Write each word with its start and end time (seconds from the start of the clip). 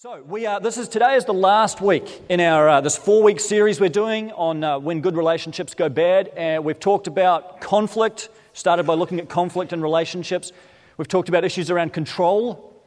So 0.00 0.22
we 0.22 0.46
are. 0.46 0.60
This 0.60 0.78
is 0.78 0.86
today 0.86 1.16
is 1.16 1.24
the 1.24 1.34
last 1.34 1.80
week 1.80 2.22
in 2.28 2.38
our 2.38 2.68
uh, 2.68 2.80
this 2.80 2.96
four 2.96 3.20
week 3.20 3.40
series 3.40 3.80
we're 3.80 3.88
doing 3.88 4.30
on 4.30 4.62
uh, 4.62 4.78
when 4.78 5.00
good 5.00 5.16
relationships 5.16 5.74
go 5.74 5.88
bad. 5.88 6.28
And 6.36 6.64
we've 6.64 6.78
talked 6.78 7.08
about 7.08 7.60
conflict. 7.60 8.28
Started 8.52 8.86
by 8.86 8.94
looking 8.94 9.18
at 9.18 9.28
conflict 9.28 9.72
in 9.72 9.82
relationships. 9.82 10.52
We've 10.98 11.08
talked 11.08 11.28
about 11.28 11.44
issues 11.44 11.68
around 11.68 11.94
control 11.94 12.80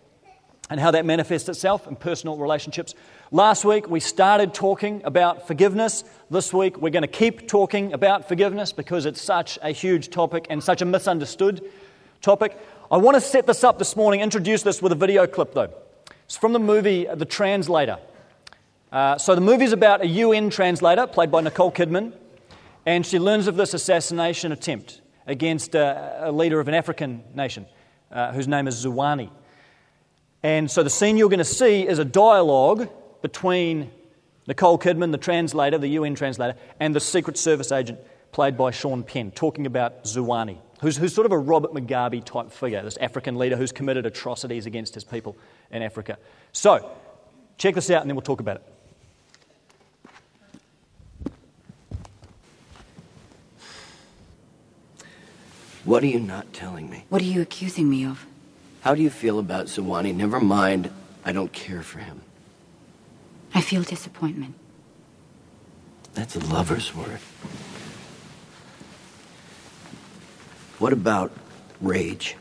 and 0.70 0.79
how 0.79 0.91
that 0.91 1.05
manifests 1.05 1.50
itself 1.50 1.86
in 1.86 1.97
personal 1.97 2.38
relationships. 2.38 2.95
Last 3.30 3.66
week 3.66 3.89
we 3.89 4.00
started 4.00 4.54
talking 4.54 5.02
about 5.04 5.48
forgiveness. 5.48 6.05
This 6.30 6.54
week 6.54 6.78
we're 6.78 6.91
going 6.91 7.02
to 7.02 7.09
keep 7.09 7.46
talking 7.46 7.91
about 7.91 8.30
forgiveness 8.30 8.71
because 8.71 9.05
it's 9.05 9.21
such 9.21 9.59
a 9.62 9.71
huge 9.71 10.12
topic 10.12 10.48
and 10.50 10.64
such 10.64 10.82
a 10.82 10.86
misunderstood 10.86 11.62
topic. 12.21 12.57
I 12.89 12.96
want 12.96 13.16
to 13.16 13.21
set 13.21 13.48
this 13.48 13.66
up 13.66 13.80
this 13.80 13.98
morning. 13.98 14.21
Introduce 14.21 14.64
this 14.64 14.82
with 14.82 14.93
a 14.93 14.96
video 14.96 15.28
clip 15.28 15.54
though. 15.54 15.73
It's 16.31 16.38
from 16.38 16.53
the 16.53 16.59
movie 16.59 17.05
The 17.13 17.26
Translator. 17.26 17.99
Uh, 18.90 19.17
so 19.17 19.35
the 19.35 19.41
movie's 19.41 19.73
about 19.73 19.99
a 19.99 20.08
UN 20.08 20.49
translator, 20.49 21.05
played 21.05 21.30
by 21.30 21.41
Nicole 21.41 21.73
Kidman, 21.73 22.13
and 22.85 23.05
she 23.05 23.20
learns 23.20 23.48
of 23.48 23.57
this 23.57 23.73
assassination 23.73 24.54
attempt 24.54 25.02
against 25.27 25.76
uh, 25.76 26.20
a 26.20 26.31
leader 26.31 26.62
of 26.62 26.70
an 26.70 26.73
African 26.73 27.21
nation 27.35 27.66
uh, 28.13 28.31
whose 28.31 28.48
name 28.48 28.70
is 28.70 28.85
Zuwanie. 28.85 29.30
And 30.41 30.71
so 30.71 30.84
the 30.84 30.90
scene 30.90 31.17
you're 31.17 31.27
going 31.27 31.40
to 31.40 31.44
see 31.44 31.85
is 31.85 31.99
a 31.99 32.05
dialogue 32.05 32.88
between 33.21 33.91
Nicole 34.48 34.79
Kidman, 34.79 35.12
the 35.12 35.18
translator, 35.18 35.77
the 35.79 35.90
UN 35.90 36.16
translator, 36.16 36.57
and 36.79 36.95
the 36.95 37.02
Secret 37.02 37.38
Service 37.38 37.73
agent 37.73 37.99
played 38.32 38.55
by 38.55 38.71
Sean 38.71 39.04
Penn, 39.04 39.32
talking 39.32 39.66
about 39.66 40.05
Zuwanie, 40.05 40.59
who's, 40.81 40.98
who's 40.98 41.13
sort 41.13 41.26
of 41.26 41.31
a 41.31 41.38
Robert 41.38 41.73
Mugabe 41.73 42.23
type 42.23 42.52
figure, 42.52 42.81
this 42.84 42.98
African 42.98 43.38
leader 43.38 43.55
who's 43.55 43.71
committed 43.71 44.05
atrocities 44.05 44.66
against 44.66 44.94
his 44.94 45.04
people 45.04 45.38
in 45.71 45.81
Africa. 45.81 46.17
So, 46.52 46.91
check 47.57 47.76
this 47.76 47.90
out 47.90 48.01
and 48.01 48.10
then 48.10 48.15
we'll 48.15 48.24
talk 48.24 48.40
about 48.40 48.57
it. 48.57 48.63
What 55.84 56.04
are 56.04 56.07
you 56.07 56.20
not 56.20 56.54
telling 56.54 56.90
me? 56.90 57.05
What 57.09 57.21
are 57.21 57.26
you 57.26 57.41
accusing 57.41 57.90
me 57.90 58.05
of? 58.05 58.26
How 58.82 58.93
do 58.93 59.02
you 59.02 59.09
feel 59.09 59.40
about 59.40 59.65
Zuwanie? 59.65 60.13
Never 60.15 60.40
mind, 60.40 60.91
I 61.26 61.32
don't 61.32 61.52
care 61.52 61.82
for 61.82 61.99
him. 61.99 62.21
I 63.54 63.62
feel 63.62 63.84
disappointment. 63.84 64.56
That's 66.13 66.35
a 66.35 66.40
lover's 66.40 66.96
word. 66.96 67.19
What 70.81 70.94
about 70.94 71.31
rage? 71.79 72.38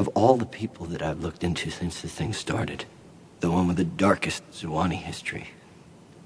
Of 0.00 0.08
all 0.08 0.36
the 0.36 0.44
people 0.44 0.86
that 0.86 1.00
I've 1.00 1.20
looked 1.20 1.44
into 1.44 1.70
since 1.70 2.00
this 2.00 2.12
thing 2.12 2.32
started, 2.32 2.86
the 3.38 3.52
one 3.52 3.68
with 3.68 3.76
the 3.76 3.84
darkest 3.84 4.42
Zuwanie 4.50 4.96
history 4.96 5.50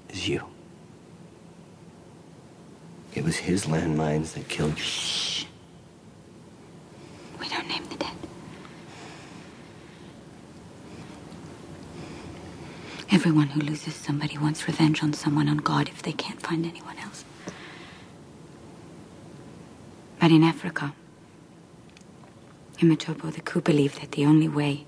is 0.09 0.27
you. 0.27 0.45
It 3.13 3.23
was 3.23 3.35
his 3.35 3.67
landmines 3.67 4.33
that 4.33 4.49
killed 4.49 4.79
you. 4.79 4.83
Shh. 4.83 5.45
We 7.39 7.47
don't 7.47 7.67
name 7.67 7.83
the 7.91 7.97
dead. 7.97 8.15
Everyone 13.11 13.49
who 13.49 13.61
loses 13.61 13.93
somebody 13.93 14.39
wants 14.39 14.65
revenge 14.65 15.03
on 15.03 15.13
someone 15.13 15.47
on 15.47 15.57
God 15.57 15.87
if 15.87 16.01
they 16.01 16.13
can't 16.13 16.41
find 16.41 16.65
anyone 16.65 16.97
else. 16.97 17.25
But 20.21 20.29
in 20.29 20.43
Africa, 20.43 20.93
in 22.77 22.95
Matobo, 22.95 23.33
the 23.33 23.41
Ku 23.41 23.59
believe 23.59 23.99
that 23.99 24.11
the 24.11 24.23
only 24.23 24.47
way 24.47 24.85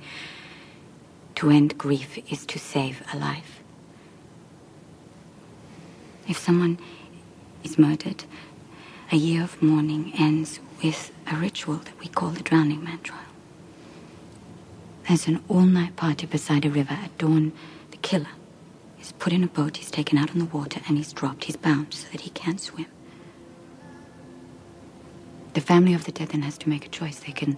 to 1.33 1.49
end 1.49 1.75
grief 1.75 2.19
is 2.31 2.45
to 2.45 2.59
save 2.59 3.01
a 3.11 3.17
life. 3.17 3.59
If 6.27 6.37
someone 6.37 6.77
is 7.63 7.79
murdered, 7.79 8.25
a 9.11 9.15
year 9.15 9.41
of 9.43 9.59
mourning 9.59 10.13
ends 10.19 10.59
with 10.83 11.11
a 11.25 11.35
ritual 11.35 11.77
that 11.77 11.99
we 11.99 12.07
call 12.09 12.29
the 12.29 12.43
Drowning 12.43 12.83
Man 12.83 12.99
trial. 12.99 13.19
There's 15.07 15.27
an 15.27 15.43
all 15.49 15.61
night 15.61 15.95
party 15.95 16.27
beside 16.27 16.63
a 16.63 16.69
river. 16.69 16.93
At 16.93 17.17
dawn, 17.17 17.53
the 17.89 17.97
killer 17.97 18.35
is 19.01 19.11
put 19.13 19.33
in 19.33 19.43
a 19.43 19.47
boat, 19.47 19.77
he's 19.77 19.89
taken 19.89 20.19
out 20.19 20.29
on 20.29 20.37
the 20.37 20.45
water, 20.45 20.79
and 20.87 20.97
he's 20.97 21.11
dropped. 21.11 21.45
He's 21.45 21.57
bound 21.57 21.91
so 21.95 22.07
that 22.11 22.21
he 22.21 22.29
can't 22.29 22.61
swim. 22.61 22.85
The 25.53 25.61
family 25.61 25.93
of 25.93 26.05
the 26.05 26.11
dead 26.11 26.29
then 26.29 26.41
has 26.41 26.57
to 26.59 26.69
make 26.69 26.85
a 26.85 26.89
choice. 26.89 27.19
They 27.19 27.31
can 27.31 27.57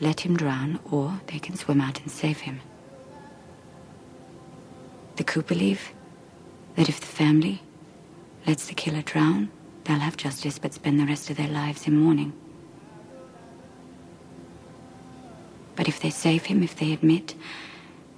let 0.00 0.20
him 0.20 0.36
drown, 0.36 0.78
or 0.90 1.20
they 1.26 1.38
can 1.38 1.56
swim 1.56 1.80
out 1.80 2.00
and 2.00 2.10
save 2.10 2.40
him. 2.40 2.60
The 5.16 5.24
Ku 5.24 5.42
believe 5.42 5.92
that 6.76 6.88
if 6.88 7.00
the 7.00 7.06
family 7.06 7.62
lets 8.46 8.66
the 8.66 8.74
killer 8.74 9.02
drown, 9.02 9.50
they'll 9.84 9.98
have 9.98 10.16
justice 10.16 10.58
but 10.58 10.74
spend 10.74 11.00
the 11.00 11.06
rest 11.06 11.30
of 11.30 11.36
their 11.36 11.48
lives 11.48 11.86
in 11.86 11.98
mourning. 11.98 12.32
But 15.74 15.88
if 15.88 16.00
they 16.00 16.10
save 16.10 16.44
him, 16.46 16.62
if 16.62 16.76
they 16.76 16.92
admit 16.92 17.34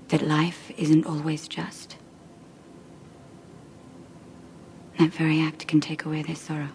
that 0.09 0.23
life 0.23 0.71
isn't 0.77 1.07
always 1.07 1.49
just, 1.49 1.97
that 4.99 5.11
very 5.11 5.41
act 5.41 5.67
can 5.67 5.81
take 5.81 6.05
away 6.05 6.23
their 6.23 6.37
sorrow. 6.37 6.69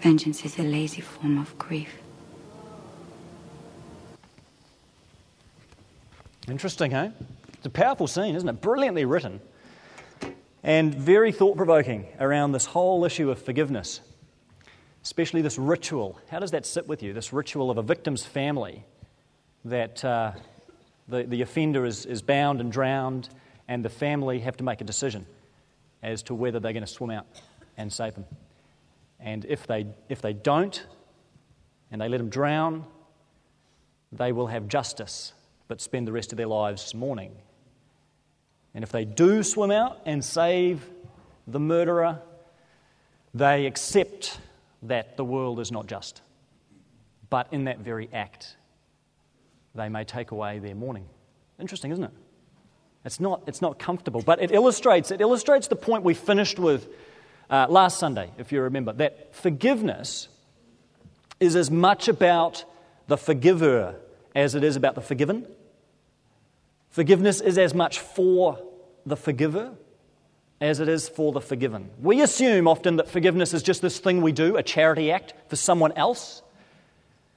Vengeance 0.00 0.44
is 0.44 0.58
a 0.58 0.62
lazy 0.62 1.00
form 1.00 1.38
of 1.38 1.56
grief. 1.58 1.90
Interesting, 6.48 6.92
eh? 6.92 7.10
It's 7.54 7.66
a 7.66 7.70
powerful 7.70 8.06
scene, 8.06 8.34
isn't 8.34 8.48
it? 8.48 8.60
Brilliantly 8.60 9.04
written 9.04 9.40
and 10.62 10.94
very 10.94 11.32
thought 11.32 11.56
provoking 11.56 12.06
around 12.18 12.52
this 12.52 12.66
whole 12.66 13.04
issue 13.04 13.30
of 13.30 13.40
forgiveness, 13.40 14.00
especially 15.02 15.42
this 15.42 15.58
ritual. 15.58 16.18
How 16.30 16.38
does 16.38 16.50
that 16.50 16.66
sit 16.66 16.86
with 16.86 17.02
you? 17.02 17.12
This 17.12 17.32
ritual 17.32 17.70
of 17.70 17.78
a 17.78 17.82
victim's 17.82 18.24
family 18.24 18.84
that 19.64 20.04
uh, 20.04 20.32
the, 21.08 21.22
the 21.24 21.42
offender 21.42 21.84
is, 21.84 22.06
is 22.06 22.22
bound 22.22 22.60
and 22.60 22.70
drowned, 22.70 23.28
and 23.68 23.84
the 23.84 23.88
family 23.88 24.40
have 24.40 24.56
to 24.58 24.64
make 24.64 24.80
a 24.80 24.84
decision 24.84 25.26
as 26.02 26.22
to 26.24 26.34
whether 26.34 26.60
they're 26.60 26.72
going 26.72 26.84
to 26.84 26.92
swim 26.92 27.10
out 27.10 27.26
and 27.76 27.92
save 27.92 28.14
him. 28.14 28.24
And 29.22 29.44
if 29.44 29.66
they, 29.66 29.86
if 30.08 30.22
they 30.22 30.32
don't, 30.32 30.84
and 31.90 32.00
they 32.00 32.08
let 32.08 32.18
them 32.18 32.28
drown, 32.28 32.84
they 34.12 34.32
will 34.32 34.46
have 34.46 34.68
justice, 34.68 35.32
but 35.68 35.80
spend 35.80 36.06
the 36.06 36.12
rest 36.12 36.32
of 36.32 36.36
their 36.36 36.46
lives 36.46 36.94
mourning. 36.94 37.32
And 38.74 38.84
if 38.84 38.92
they 38.92 39.04
do 39.04 39.42
swim 39.42 39.70
out 39.70 40.00
and 40.06 40.24
save 40.24 40.84
the 41.46 41.60
murderer, 41.60 42.20
they 43.34 43.66
accept 43.66 44.38
that 44.82 45.16
the 45.16 45.24
world 45.24 45.60
is 45.60 45.70
not 45.70 45.86
just. 45.86 46.22
But 47.28 47.48
in 47.52 47.64
that 47.64 47.78
very 47.78 48.08
act, 48.12 48.56
they 49.74 49.88
may 49.88 50.04
take 50.04 50.30
away 50.30 50.58
their 50.58 50.74
mourning. 50.74 51.06
Interesting, 51.58 51.92
isn't 51.92 52.04
it? 52.04 52.12
It's 53.04 53.20
not, 53.20 53.42
it's 53.46 53.62
not 53.62 53.78
comfortable, 53.78 54.22
but 54.22 54.42
it 54.42 54.50
illustrates, 54.50 55.10
it 55.10 55.20
illustrates 55.20 55.68
the 55.68 55.76
point 55.76 56.04
we 56.04 56.14
finished 56.14 56.58
with 56.58 56.88
uh, 57.50 57.66
last 57.68 57.98
Sunday, 57.98 58.30
if 58.38 58.52
you 58.52 58.62
remember, 58.62 58.92
that 58.94 59.34
forgiveness 59.34 60.28
is 61.40 61.56
as 61.56 61.70
much 61.70 62.06
about 62.08 62.64
the 63.08 63.16
forgiver 63.16 63.96
as 64.34 64.54
it 64.54 64.62
is 64.62 64.76
about 64.76 64.94
the 64.94 65.00
forgiven. 65.00 65.46
Forgiveness 66.90 67.40
is 67.40 67.58
as 67.58 67.74
much 67.74 67.98
for 67.98 68.58
the 69.04 69.16
forgiver 69.16 69.72
as 70.60 70.78
it 70.78 70.88
is 70.88 71.08
for 71.08 71.32
the 71.32 71.40
forgiven. 71.40 71.90
We 72.00 72.20
assume 72.20 72.68
often 72.68 72.96
that 72.96 73.08
forgiveness 73.08 73.54
is 73.54 73.62
just 73.62 73.82
this 73.82 73.98
thing 73.98 74.22
we 74.22 74.32
do, 74.32 74.56
a 74.56 74.62
charity 74.62 75.10
act 75.10 75.34
for 75.48 75.56
someone 75.56 75.92
else. 75.92 76.42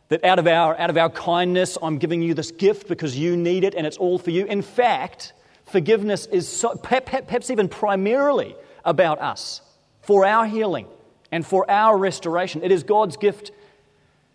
That 0.10 0.24
out 0.24 0.38
of 0.38 0.46
our, 0.46 0.78
out 0.78 0.90
of 0.92 0.98
our 0.98 1.10
kindness, 1.10 1.78
I'm 1.82 1.98
giving 1.98 2.22
you 2.22 2.36
this 2.36 2.52
gift 2.52 2.88
because 2.88 3.18
you 3.18 3.36
need 3.36 3.64
it 3.64 3.74
and 3.74 3.88
it's 3.88 3.98
all 3.98 4.20
for 4.20 4.30
you. 4.30 4.46
In 4.46 4.62
fact, 4.62 5.34
forgiveness 5.66 6.28
is 6.28 6.48
so, 6.48 6.76
perhaps 6.76 7.50
even 7.50 7.68
primarily 7.68 8.56
about 8.86 9.20
us 9.20 9.62
for 10.04 10.26
our 10.26 10.46
healing 10.46 10.88
and 11.32 11.46
for 11.46 11.70
our 11.70 11.98
restoration. 11.98 12.64
It 12.64 12.72
is 12.72 12.84
God's 12.84 13.18
gift 13.18 13.52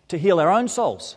to 0.09 0.19
heal 0.19 0.41
our 0.41 0.51
own 0.51 0.69
souls. 0.69 1.17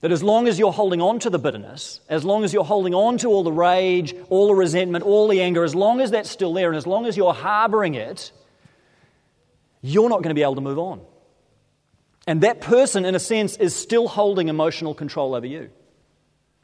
That 0.00 0.12
as 0.12 0.22
long 0.22 0.46
as 0.46 0.58
you're 0.58 0.72
holding 0.72 1.00
on 1.00 1.18
to 1.20 1.30
the 1.30 1.38
bitterness, 1.38 2.00
as 2.08 2.24
long 2.24 2.44
as 2.44 2.52
you're 2.52 2.62
holding 2.64 2.94
on 2.94 3.16
to 3.18 3.28
all 3.28 3.42
the 3.42 3.50
rage, 3.50 4.14
all 4.28 4.48
the 4.48 4.54
resentment, 4.54 5.02
all 5.02 5.28
the 5.28 5.40
anger, 5.40 5.64
as 5.64 5.74
long 5.74 6.00
as 6.00 6.10
that's 6.10 6.30
still 6.30 6.52
there 6.52 6.68
and 6.68 6.76
as 6.76 6.86
long 6.86 7.06
as 7.06 7.16
you're 7.16 7.32
harboring 7.32 7.94
it, 7.94 8.30
you're 9.80 10.10
not 10.10 10.22
going 10.22 10.28
to 10.28 10.34
be 10.34 10.42
able 10.42 10.54
to 10.56 10.60
move 10.60 10.78
on. 10.78 11.00
And 12.26 12.42
that 12.42 12.60
person, 12.60 13.04
in 13.06 13.14
a 13.14 13.18
sense, 13.18 13.56
is 13.56 13.74
still 13.74 14.06
holding 14.06 14.48
emotional 14.48 14.94
control 14.94 15.34
over 15.34 15.46
you. 15.46 15.70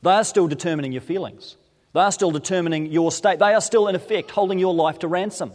They 0.02 0.10
are 0.10 0.24
still 0.24 0.46
determining 0.46 0.92
your 0.92 1.02
feelings. 1.02 1.56
They 1.92 2.00
are 2.00 2.12
still 2.12 2.30
determining 2.30 2.86
your 2.86 3.10
state. 3.10 3.38
They 3.38 3.54
are 3.54 3.60
still, 3.60 3.88
in 3.88 3.94
effect, 3.94 4.30
holding 4.30 4.58
your 4.58 4.74
life 4.74 5.00
to 5.00 5.08
ransom 5.08 5.52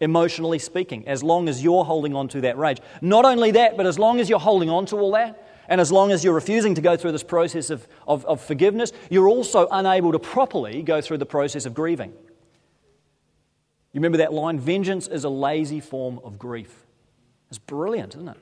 emotionally 0.00 0.58
speaking, 0.58 1.06
as 1.08 1.22
long 1.22 1.48
as 1.48 1.62
you're 1.62 1.84
holding 1.84 2.14
on 2.14 2.28
to 2.28 2.42
that 2.42 2.58
rage. 2.58 2.78
Not 3.00 3.24
only 3.24 3.52
that, 3.52 3.76
but 3.76 3.86
as 3.86 3.98
long 3.98 4.20
as 4.20 4.28
you're 4.28 4.38
holding 4.38 4.70
on 4.70 4.86
to 4.86 4.96
all 4.96 5.12
that, 5.12 5.42
and 5.68 5.80
as 5.80 5.90
long 5.90 6.12
as 6.12 6.22
you're 6.22 6.34
refusing 6.34 6.74
to 6.74 6.80
go 6.80 6.96
through 6.96 7.12
this 7.12 7.22
process 7.22 7.70
of, 7.70 7.86
of, 8.06 8.24
of 8.26 8.40
forgiveness, 8.40 8.92
you're 9.10 9.28
also 9.28 9.66
unable 9.70 10.12
to 10.12 10.18
properly 10.18 10.82
go 10.82 11.00
through 11.00 11.18
the 11.18 11.26
process 11.26 11.66
of 11.66 11.74
grieving. 11.74 12.12
You 13.92 14.00
remember 14.00 14.18
that 14.18 14.32
line? 14.32 14.60
Vengeance 14.60 15.08
is 15.08 15.24
a 15.24 15.28
lazy 15.28 15.80
form 15.80 16.20
of 16.22 16.38
grief. 16.38 16.84
It's 17.48 17.58
brilliant, 17.58 18.14
isn't 18.14 18.28
it? 18.28 18.36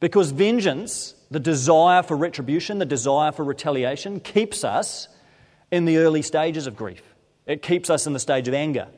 Because 0.00 0.30
vengeance, 0.30 1.14
the 1.30 1.40
desire 1.40 2.02
for 2.02 2.16
retribution, 2.16 2.78
the 2.78 2.84
desire 2.84 3.32
for 3.32 3.44
retaliation, 3.44 4.20
keeps 4.20 4.62
us 4.62 5.08
in 5.70 5.86
the 5.86 5.98
early 5.98 6.22
stages 6.22 6.66
of 6.66 6.76
grief. 6.76 7.02
It 7.46 7.62
keeps 7.62 7.90
us 7.90 8.06
in 8.06 8.12
the 8.12 8.18
stage 8.18 8.46
of 8.48 8.54
anger. 8.54 8.88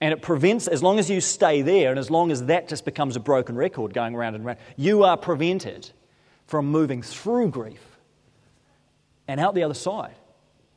And 0.00 0.12
it 0.12 0.20
prevents, 0.20 0.68
as 0.68 0.82
long 0.82 0.98
as 0.98 1.08
you 1.08 1.20
stay 1.20 1.62
there, 1.62 1.90
and 1.90 1.98
as 1.98 2.10
long 2.10 2.30
as 2.30 2.44
that 2.44 2.68
just 2.68 2.84
becomes 2.84 3.16
a 3.16 3.20
broken 3.20 3.56
record 3.56 3.94
going 3.94 4.14
around 4.14 4.34
and 4.34 4.44
around, 4.44 4.58
you 4.76 5.04
are 5.04 5.16
prevented 5.16 5.90
from 6.46 6.66
moving 6.66 7.02
through 7.02 7.48
grief 7.48 7.98
and 9.26 9.40
out 9.40 9.54
the 9.54 9.62
other 9.62 9.74
side 9.74 10.14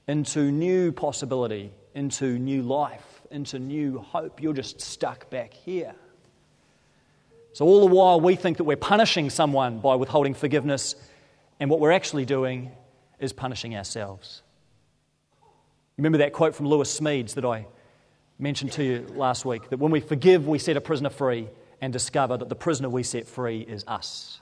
into 0.07 0.51
new 0.51 0.91
possibility, 0.91 1.71
into 1.93 2.39
new 2.39 2.63
life, 2.63 3.21
into 3.29 3.59
new 3.59 3.99
hope. 3.99 4.41
You're 4.41 4.53
just 4.53 4.81
stuck 4.81 5.29
back 5.29 5.53
here. 5.53 5.93
So, 7.53 7.65
all 7.65 7.81
the 7.87 7.93
while, 7.93 8.21
we 8.21 8.35
think 8.35 8.57
that 8.57 8.63
we're 8.63 8.77
punishing 8.77 9.29
someone 9.29 9.79
by 9.79 9.95
withholding 9.95 10.33
forgiveness, 10.33 10.95
and 11.59 11.69
what 11.69 11.79
we're 11.79 11.91
actually 11.91 12.25
doing 12.25 12.71
is 13.19 13.33
punishing 13.33 13.75
ourselves. 13.75 14.43
Remember 15.97 16.19
that 16.19 16.31
quote 16.31 16.55
from 16.55 16.67
Lewis 16.67 16.97
Smedes 16.97 17.33
that 17.33 17.43
I 17.43 17.65
mentioned 18.39 18.71
to 18.73 18.83
you 18.83 19.05
last 19.15 19.45
week 19.45 19.69
that 19.69 19.77
when 19.77 19.91
we 19.91 19.99
forgive, 19.99 20.47
we 20.47 20.57
set 20.57 20.77
a 20.77 20.81
prisoner 20.81 21.09
free 21.09 21.49
and 21.81 21.93
discover 21.93 22.37
that 22.37 22.49
the 22.49 22.55
prisoner 22.55 22.89
we 22.89 23.03
set 23.03 23.27
free 23.27 23.59
is 23.59 23.83
us. 23.87 24.39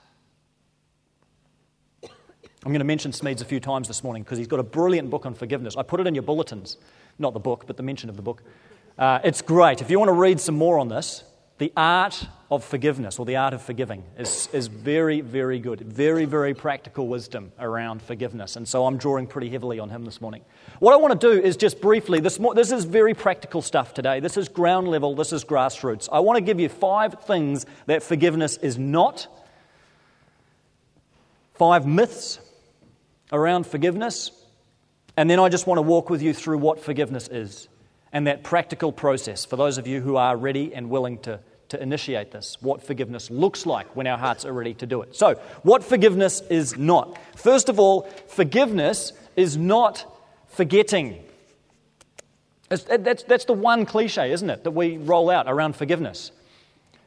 I'm 2.64 2.72
going 2.72 2.80
to 2.80 2.84
mention 2.84 3.12
Smedes 3.12 3.40
a 3.40 3.44
few 3.44 3.60
times 3.60 3.88
this 3.88 4.02
morning 4.02 4.22
because 4.22 4.38
he's 4.38 4.46
got 4.46 4.60
a 4.60 4.64
brilliant 4.64 5.10
book 5.10 5.26
on 5.26 5.34
forgiveness. 5.34 5.76
I 5.76 5.82
put 5.82 6.00
it 6.00 6.06
in 6.06 6.14
your 6.14 6.22
bulletins, 6.22 6.76
not 7.18 7.32
the 7.32 7.40
book, 7.40 7.64
but 7.66 7.76
the 7.76 7.82
mention 7.82 8.08
of 8.08 8.16
the 8.16 8.22
book. 8.22 8.42
Uh, 8.98 9.20
it's 9.22 9.42
great. 9.42 9.80
If 9.80 9.90
you 9.90 9.98
want 9.98 10.08
to 10.08 10.14
read 10.14 10.40
some 10.40 10.56
more 10.56 10.78
on 10.78 10.88
this, 10.88 11.22
the 11.58 11.72
art 11.76 12.26
of 12.50 12.64
forgiveness 12.64 13.18
or 13.18 13.26
the 13.26 13.36
art 13.36 13.52
of 13.52 13.60
forgiving 13.60 14.02
is, 14.16 14.48
is 14.52 14.68
very, 14.68 15.20
very 15.20 15.58
good. 15.58 15.80
Very, 15.80 16.24
very 16.24 16.54
practical 16.54 17.06
wisdom 17.08 17.52
around 17.58 18.00
forgiveness. 18.00 18.56
And 18.56 18.66
so 18.66 18.86
I'm 18.86 18.96
drawing 18.96 19.26
pretty 19.26 19.50
heavily 19.50 19.78
on 19.78 19.90
him 19.90 20.04
this 20.04 20.20
morning. 20.20 20.42
What 20.78 20.94
I 20.94 20.96
want 20.96 21.20
to 21.20 21.34
do 21.34 21.40
is 21.40 21.56
just 21.56 21.80
briefly, 21.80 22.20
this, 22.20 22.38
this 22.54 22.72
is 22.72 22.84
very 22.84 23.12
practical 23.12 23.60
stuff 23.60 23.92
today. 23.92 24.20
This 24.20 24.36
is 24.36 24.48
ground 24.48 24.88
level, 24.88 25.14
this 25.14 25.32
is 25.32 25.44
grassroots. 25.44 26.08
I 26.10 26.20
want 26.20 26.36
to 26.36 26.40
give 26.40 26.58
you 26.58 26.68
five 26.68 27.22
things 27.24 27.66
that 27.86 28.02
forgiveness 28.02 28.56
is 28.56 28.78
not, 28.78 29.26
five 31.54 31.86
myths 31.86 32.38
around 33.32 33.66
forgiveness, 33.66 34.30
and 35.16 35.28
then 35.28 35.40
I 35.40 35.48
just 35.48 35.66
want 35.66 35.78
to 35.78 35.82
walk 35.82 36.08
with 36.08 36.22
you 36.22 36.32
through 36.32 36.58
what 36.58 36.80
forgiveness 36.80 37.28
is 37.28 37.68
and 38.12 38.26
that 38.26 38.42
practical 38.42 38.92
process 38.92 39.44
for 39.44 39.56
those 39.56 39.76
of 39.76 39.86
you 39.86 40.00
who 40.00 40.16
are 40.16 40.36
ready 40.36 40.72
and 40.74 40.88
willing 40.88 41.18
to, 41.18 41.40
to 41.68 41.82
initiate 41.82 42.30
this, 42.30 42.56
what 42.60 42.82
forgiveness 42.82 43.30
looks 43.30 43.66
like 43.66 43.94
when 43.94 44.06
our 44.06 44.18
hearts 44.18 44.44
are 44.44 44.52
ready 44.52 44.74
to 44.74 44.86
do 44.86 45.02
it. 45.02 45.14
So, 45.14 45.34
what 45.62 45.84
forgiveness 45.84 46.40
is 46.48 46.76
not. 46.78 47.18
First 47.36 47.68
of 47.68 47.78
all, 47.78 48.02
forgiveness 48.26 49.12
is 49.36 49.56
not 49.56 50.06
forgetting. 50.48 51.22
That's, 52.68 53.22
that's 53.22 53.44
the 53.44 53.54
one 53.54 53.86
cliche, 53.86 54.32
isn't 54.32 54.48
it, 54.48 54.64
that 54.64 54.70
we 54.72 54.98
roll 54.98 55.30
out 55.30 55.46
around 55.46 55.74
forgiveness. 55.76 56.32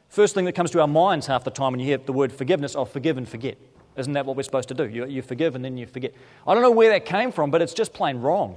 First 0.08 0.34
thing 0.34 0.44
that 0.44 0.52
comes 0.52 0.70
to 0.72 0.80
our 0.80 0.88
minds 0.88 1.26
half 1.26 1.44
the 1.44 1.50
time 1.50 1.72
when 1.72 1.80
you 1.80 1.86
hear 1.86 1.98
the 1.98 2.12
word 2.12 2.32
forgiveness, 2.32 2.76
oh, 2.76 2.84
forgive 2.84 3.16
and 3.16 3.28
forget. 3.28 3.58
Isn't 3.96 4.12
that 4.14 4.26
what 4.26 4.36
we're 4.36 4.42
supposed 4.42 4.68
to 4.68 4.74
do? 4.74 4.88
You, 4.88 5.06
you 5.06 5.22
forgive 5.22 5.54
and 5.54 5.64
then 5.64 5.76
you 5.76 5.86
forget. 5.86 6.14
I 6.46 6.54
don't 6.54 6.62
know 6.62 6.70
where 6.70 6.90
that 6.90 7.04
came 7.04 7.30
from, 7.30 7.50
but 7.50 7.62
it's 7.62 7.74
just 7.74 7.92
plain 7.92 8.18
wrong. 8.18 8.56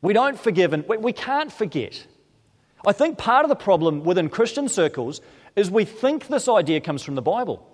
We 0.00 0.12
don't 0.12 0.38
forgive 0.38 0.72
and 0.72 0.86
we 0.86 1.12
can't 1.12 1.52
forget. 1.52 2.06
I 2.86 2.92
think 2.92 3.18
part 3.18 3.44
of 3.44 3.48
the 3.48 3.56
problem 3.56 4.04
within 4.04 4.28
Christian 4.28 4.68
circles 4.68 5.20
is 5.56 5.70
we 5.70 5.84
think 5.84 6.28
this 6.28 6.48
idea 6.48 6.80
comes 6.80 7.02
from 7.02 7.14
the 7.14 7.22
Bible. 7.22 7.66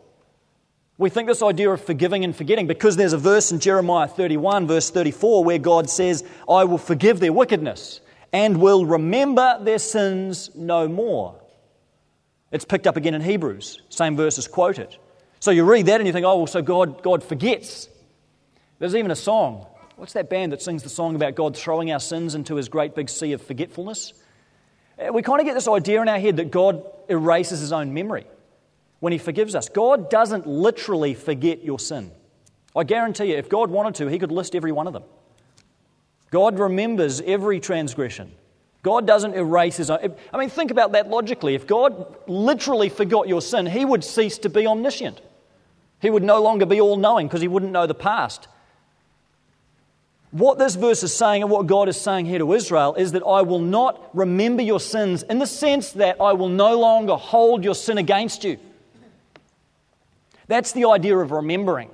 We 0.97 1.11
think 1.11 1.29
this 1.29 1.43
idea 1.43 1.71
of 1.71 1.85
forgiving 1.85 2.25
and 2.25 2.35
forgetting 2.35 2.67
because 2.67 2.97
there's 2.97 3.13
a 3.13 3.19
verse 3.19 3.51
in 3.51 3.59
Jeremiah 3.59 4.07
31, 4.07 4.67
verse 4.67 4.91
34, 4.91 5.45
where 5.45 5.59
God 5.59 5.91
says, 5.91 6.25
I 6.49 6.65
will 6.65 6.79
forgive 6.79 7.21
their 7.21 7.33
wickedness 7.33 8.01
and 8.33 8.61
will 8.61 8.87
remember 8.87 9.59
their 9.61 9.79
sins 9.79 10.51
no 10.55 10.89
more. 10.89 11.41
It's 12.53 12.65
picked 12.65 12.87
up 12.87 12.97
again 12.97 13.15
in 13.15 13.21
Hebrews, 13.21 13.83
same 13.89 14.17
verse 14.17 14.39
is 14.39 14.47
quoted. 14.47 14.97
So 15.41 15.51
you 15.51 15.65
read 15.65 15.87
that 15.87 16.01
and 16.01 16.07
you 16.07 16.13
think, 16.13 16.25
oh, 16.25 16.39
well, 16.39 16.47
so 16.47 16.63
God, 16.63 17.03
God 17.03 17.23
forgets. 17.23 17.89
There's 18.79 18.95
even 18.95 19.11
a 19.11 19.17
song 19.17 19.67
What's 19.97 20.15
that 20.15 20.29
band 20.29 20.51
that 20.53 20.61
sings 20.61 20.83
the 20.83 20.89
song 20.89 21.15
about 21.15 21.37
God 21.37 21.57
throwing 21.57 21.93
our 21.93 22.01
sins 22.01 22.35
into 22.35 22.57
his 22.57 22.69
great 22.69 22.95
big 22.95 23.09
sea 23.09 23.33
of 23.33 23.41
forgetfulness? 23.41 24.13
Uh, 24.99 25.13
we 25.13 25.23
kind 25.23 25.41
of 25.41 25.47
get 25.47 25.55
this 25.55 25.69
idea 25.69 26.01
in 26.03 26.09
our 26.09 26.19
head 26.19 26.37
that 26.37 26.51
God 26.51 26.85
erases 27.09 27.61
his 27.61 27.73
own 27.73 27.93
memory 27.95 28.27
when 29.01 29.13
he 29.13 29.19
forgives 29.19 29.55
us. 29.55 29.69
God 29.69 30.11
doesn't 30.11 30.47
literally 30.47 31.15
forget 31.15 31.63
your 31.65 31.79
sin. 31.79 32.11
I 32.77 32.85
guarantee 32.85 33.27
you, 33.27 33.37
if 33.37 33.49
God 33.49 33.71
wanted 33.71 33.95
to, 33.97 34.07
he 34.09 34.19
could 34.19 34.33
list 34.33 34.55
every 34.55 34.73
one 34.73 34.87
of 34.87 34.93
them. 34.93 35.05
God 36.31 36.59
remembers 36.59 37.21
every 37.21 37.61
transgression. 37.61 38.33
God 38.83 39.07
doesn't 39.07 39.35
erase 39.35 39.77
his 39.77 39.89
own. 39.89 40.15
I 40.33 40.37
mean, 40.37 40.51
think 40.51 40.71
about 40.71 40.93
that 40.93 41.09
logically. 41.09 41.55
If 41.55 41.67
God 41.67 42.17
literally 42.27 42.89
forgot 42.89 43.29
your 43.29 43.41
sin, 43.41 43.67
he 43.67 43.85
would 43.85 44.05
cease 44.05 44.39
to 44.39 44.49
be 44.51 44.67
omniscient. 44.67 45.21
He 46.01 46.11
would 46.11 46.23
no 46.23 46.43
longer 46.43 46.67
be 46.67 46.81
all 46.81 46.97
knowing 46.97 47.27
because 47.27 47.41
he 47.41 47.49
wouldn't 47.49 47.73
know 47.73 47.87
the 47.87 47.95
past. 47.95 48.49
What 50.35 50.59
this 50.59 50.75
verse 50.75 51.05
is 51.05 51.15
saying 51.15 51.43
and 51.43 51.51
what 51.51 51.69
God 51.69 51.89
is 51.89 51.97
saying 51.97 52.27
here 52.27 52.41
to 52.41 52.55
Israel 52.55 52.97
is 52.97 53.13
that 53.13 53.23
I 53.25 53.43
will 53.43 53.61
not 53.61 54.11
remember 54.15 54.63
your 54.63 54.81
sins 54.81 55.23
in 55.23 55.39
the 55.39 55.47
sense 55.47 55.93
that 55.93 56.21
I 56.21 56.33
will 56.33 56.49
no 56.49 56.77
longer 56.77 57.15
hold 57.15 57.63
your 57.63 57.77
sin 57.77 57.99
against 57.99 58.43
you. 58.43 58.59
That's 60.49 60.73
the 60.73 60.87
idea 60.87 61.17
of 61.17 61.31
remembering. 61.31 61.89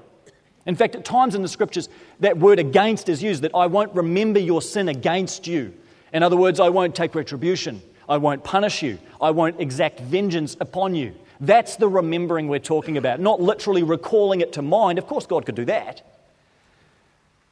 In 0.64 0.74
fact, 0.74 0.94
at 0.94 1.04
times 1.04 1.34
in 1.34 1.42
the 1.42 1.48
scriptures, 1.48 1.90
that 2.20 2.38
word 2.38 2.58
against 2.58 3.10
is 3.10 3.22
used 3.22 3.42
that 3.42 3.54
I 3.54 3.66
won't 3.66 3.94
remember 3.94 4.40
your 4.40 4.62
sin 4.62 4.88
against 4.88 5.46
you. 5.46 5.74
In 6.14 6.22
other 6.22 6.38
words, 6.38 6.60
I 6.60 6.70
won't 6.70 6.94
take 6.94 7.14
retribution. 7.14 7.82
I 8.08 8.16
won't 8.16 8.42
punish 8.42 8.82
you. 8.82 8.98
I 9.20 9.32
won't 9.32 9.60
exact 9.60 10.00
vengeance 10.00 10.56
upon 10.60 10.94
you. 10.94 11.14
That's 11.40 11.76
the 11.76 11.88
remembering 11.88 12.48
we're 12.48 12.58
talking 12.58 12.96
about, 12.96 13.20
not 13.20 13.42
literally 13.42 13.82
recalling 13.82 14.40
it 14.40 14.54
to 14.54 14.62
mind. 14.62 14.98
Of 14.98 15.06
course, 15.06 15.26
God 15.26 15.44
could 15.44 15.56
do 15.56 15.66
that. 15.66 16.09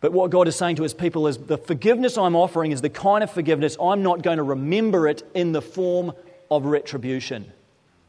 But 0.00 0.12
what 0.12 0.30
God 0.30 0.46
is 0.46 0.56
saying 0.56 0.76
to 0.76 0.84
his 0.84 0.94
people 0.94 1.26
is 1.26 1.38
the 1.38 1.58
forgiveness 1.58 2.16
I'm 2.16 2.36
offering 2.36 2.70
is 2.70 2.80
the 2.80 2.90
kind 2.90 3.24
of 3.24 3.30
forgiveness 3.30 3.76
I'm 3.80 4.02
not 4.02 4.22
going 4.22 4.36
to 4.36 4.44
remember 4.44 5.08
it 5.08 5.28
in 5.34 5.52
the 5.52 5.62
form 5.62 6.12
of 6.50 6.66
retribution. 6.66 7.52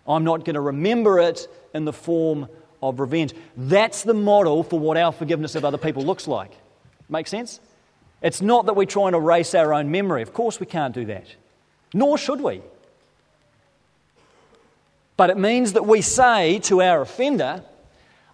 I'm 0.08 0.24
not 0.24 0.46
going 0.46 0.54
to 0.54 0.62
remember 0.62 1.20
it 1.20 1.48
in 1.74 1.86
the 1.86 1.94
form 1.94 2.48
of 2.82 3.00
revenge. 3.00 3.34
That's 3.58 4.04
the 4.04 4.14
model 4.14 4.64
for 4.64 4.80
what 4.80 4.98
our 4.98 5.12
forgiveness 5.12 5.56
of 5.56 5.66
other 5.66 5.78
people 5.78 6.04
looks 6.04 6.28
like. 6.28 6.52
Make 7.10 7.28
sense? 7.28 7.60
It's 8.22 8.42
not 8.42 8.66
that 8.68 8.76
we're 8.76 8.86
trying 8.86 9.14
to 9.14 9.18
erase 9.18 9.56
our 9.56 9.74
own 9.74 9.92
memory. 9.92 10.22
Of 10.22 10.34
course, 10.34 10.60
we 10.60 10.66
can't 10.66 10.94
do 10.94 11.06
that. 11.06 11.26
Nor 11.94 12.18
should 12.18 12.42
we. 12.42 12.62
But 15.18 15.30
it 15.30 15.38
means 15.38 15.74
that 15.74 15.86
we 15.86 16.02
say 16.02 16.60
to 16.60 16.82
our 16.82 17.02
offender, 17.02 17.64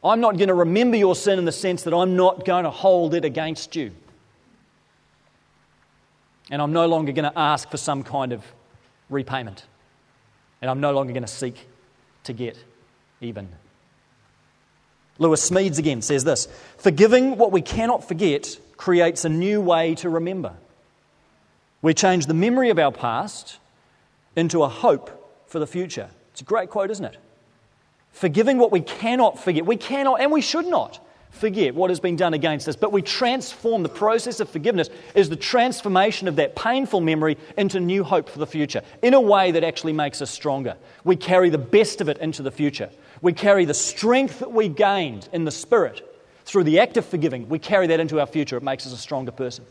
I'm 0.06 0.22
not 0.22 0.38
going 0.38 0.50
to 0.50 0.54
remember 0.54 0.98
your 0.98 1.16
sin 1.16 1.40
in 1.40 1.46
the 1.46 1.52
sense 1.52 1.84
that 1.84 1.94
I'm 1.94 2.16
not 2.16 2.46
going 2.46 2.64
to 2.64 2.70
hold 2.70 3.16
it 3.16 3.26
against 3.26 3.76
you. 3.76 3.92
And 6.52 6.62
I'm 6.62 6.74
no 6.74 6.86
longer 6.86 7.12
going 7.12 7.30
to 7.30 7.38
ask 7.38 7.72
for 7.72 7.78
some 7.78 8.04
kind 8.04 8.32
of 8.32 8.44
repayment. 9.10 9.66
And 10.62 10.70
I'm 10.70 10.80
no 10.80 10.94
longer 10.94 11.12
going 11.12 11.24
to 11.24 11.28
seek 11.28 11.68
to 12.26 12.34
get 12.34 12.56
even. 13.20 13.50
Lewis 15.18 15.50
Smedes 15.50 15.80
again 15.80 16.04
says 16.04 16.24
this 16.24 16.48
Forgiving 16.78 17.38
what 17.38 17.52
we 17.52 17.62
cannot 17.62 18.08
forget 18.08 18.60
creates 18.78 19.26
a 19.26 19.30
new 19.30 19.60
way 19.60 19.96
to 19.96 20.10
remember. 20.10 20.54
We 21.82 21.96
change 21.96 22.28
the 22.28 22.34
memory 22.36 22.70
of 22.70 22.78
our 22.78 22.92
past 22.92 23.58
into 24.36 24.62
a 24.62 24.70
hope 24.70 25.44
for 25.48 25.58
the 25.58 25.68
future. 25.68 26.10
It's 26.32 26.42
a 26.42 26.44
great 26.44 26.70
quote, 26.70 26.92
isn't 26.92 27.06
it? 27.06 27.18
Forgiving 28.16 28.58
what 28.60 28.72
we 28.72 28.80
cannot 28.80 29.44
forget. 29.44 29.66
We 29.66 29.76
cannot 29.76 30.22
and 30.22 30.32
we 30.32 30.40
should 30.40 30.68
not 30.68 31.06
forget 31.32 31.76
what 31.76 31.90
has 31.90 32.00
been 32.00 32.16
done 32.16 32.34
against 32.34 32.66
us, 32.70 32.78
but 32.78 32.94
we 32.94 33.02
transform 33.02 33.84
the 33.84 33.90
process 33.90 34.40
of 34.40 34.50
forgiveness 34.50 34.90
is 35.16 35.28
the 35.28 35.36
transformation 35.36 36.30
of 36.30 36.38
that 36.38 36.56
painful 36.56 37.02
memory 37.02 37.38
into 37.58 37.78
new 37.82 38.06
hope 38.06 38.30
for 38.30 38.40
the 38.40 38.48
future 38.48 38.82
in 39.02 39.14
a 39.14 39.20
way 39.20 39.52
that 39.52 39.66
actually 39.66 39.92
makes 39.92 40.22
us 40.22 40.32
stronger. 40.32 40.78
We 41.04 41.18
carry 41.18 41.50
the 41.50 41.58
best 41.58 42.00
of 42.00 42.08
it 42.08 42.18
into 42.20 42.42
the 42.42 42.52
future. 42.52 42.90
We 43.22 43.34
carry 43.34 43.66
the 43.66 43.74
strength 43.74 44.40
that 44.40 44.54
we 44.54 44.70
gained 44.70 45.28
in 45.34 45.44
the 45.44 45.52
spirit 45.52 46.10
through 46.46 46.64
the 46.64 46.80
act 46.80 46.96
of 46.96 47.06
forgiving. 47.06 47.50
We 47.50 47.60
carry 47.60 47.88
that 47.88 48.00
into 48.00 48.22
our 48.22 48.28
future. 48.28 48.56
It 48.56 48.64
makes 48.64 48.88
us 48.88 48.94
a 48.94 48.98
stronger 48.98 49.34
person. 49.34 49.66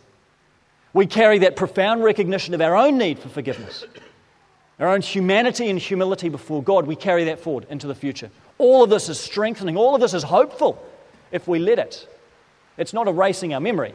We 0.93 1.07
carry 1.07 1.39
that 1.39 1.57
profound 1.57 2.05
recognition 2.05 2.53
of 2.53 2.61
our 2.61 2.77
own 2.77 2.99
need 2.99 3.19
for 3.19 3.31
forgiveness 3.31 3.87
our 4.79 4.89
own 4.89 5.03
humanity 5.03 5.71
and 5.71 5.79
humility 5.79 6.29
before 6.29 6.63
God, 6.63 6.87
we 6.87 6.97
carry 6.97 7.25
that 7.25 7.41
forward 7.41 7.67
into 7.71 7.87
the 7.87 7.95
future. 7.95 8.31
All 8.59 8.83
of 8.83 8.91
this 8.91 9.09
is 9.09 9.19
strengthening, 9.19 9.77
all 9.77 9.95
of 9.95 10.01
this 10.01 10.15
is 10.15 10.23
hopeful 10.23 10.85
if 11.31 11.47
we 11.47 11.59
let 11.59 11.79
it. 11.79 12.09
It's 12.77 12.93
not 12.93 13.07
erasing 13.07 13.55
our 13.55 13.61
memory, 13.61 13.95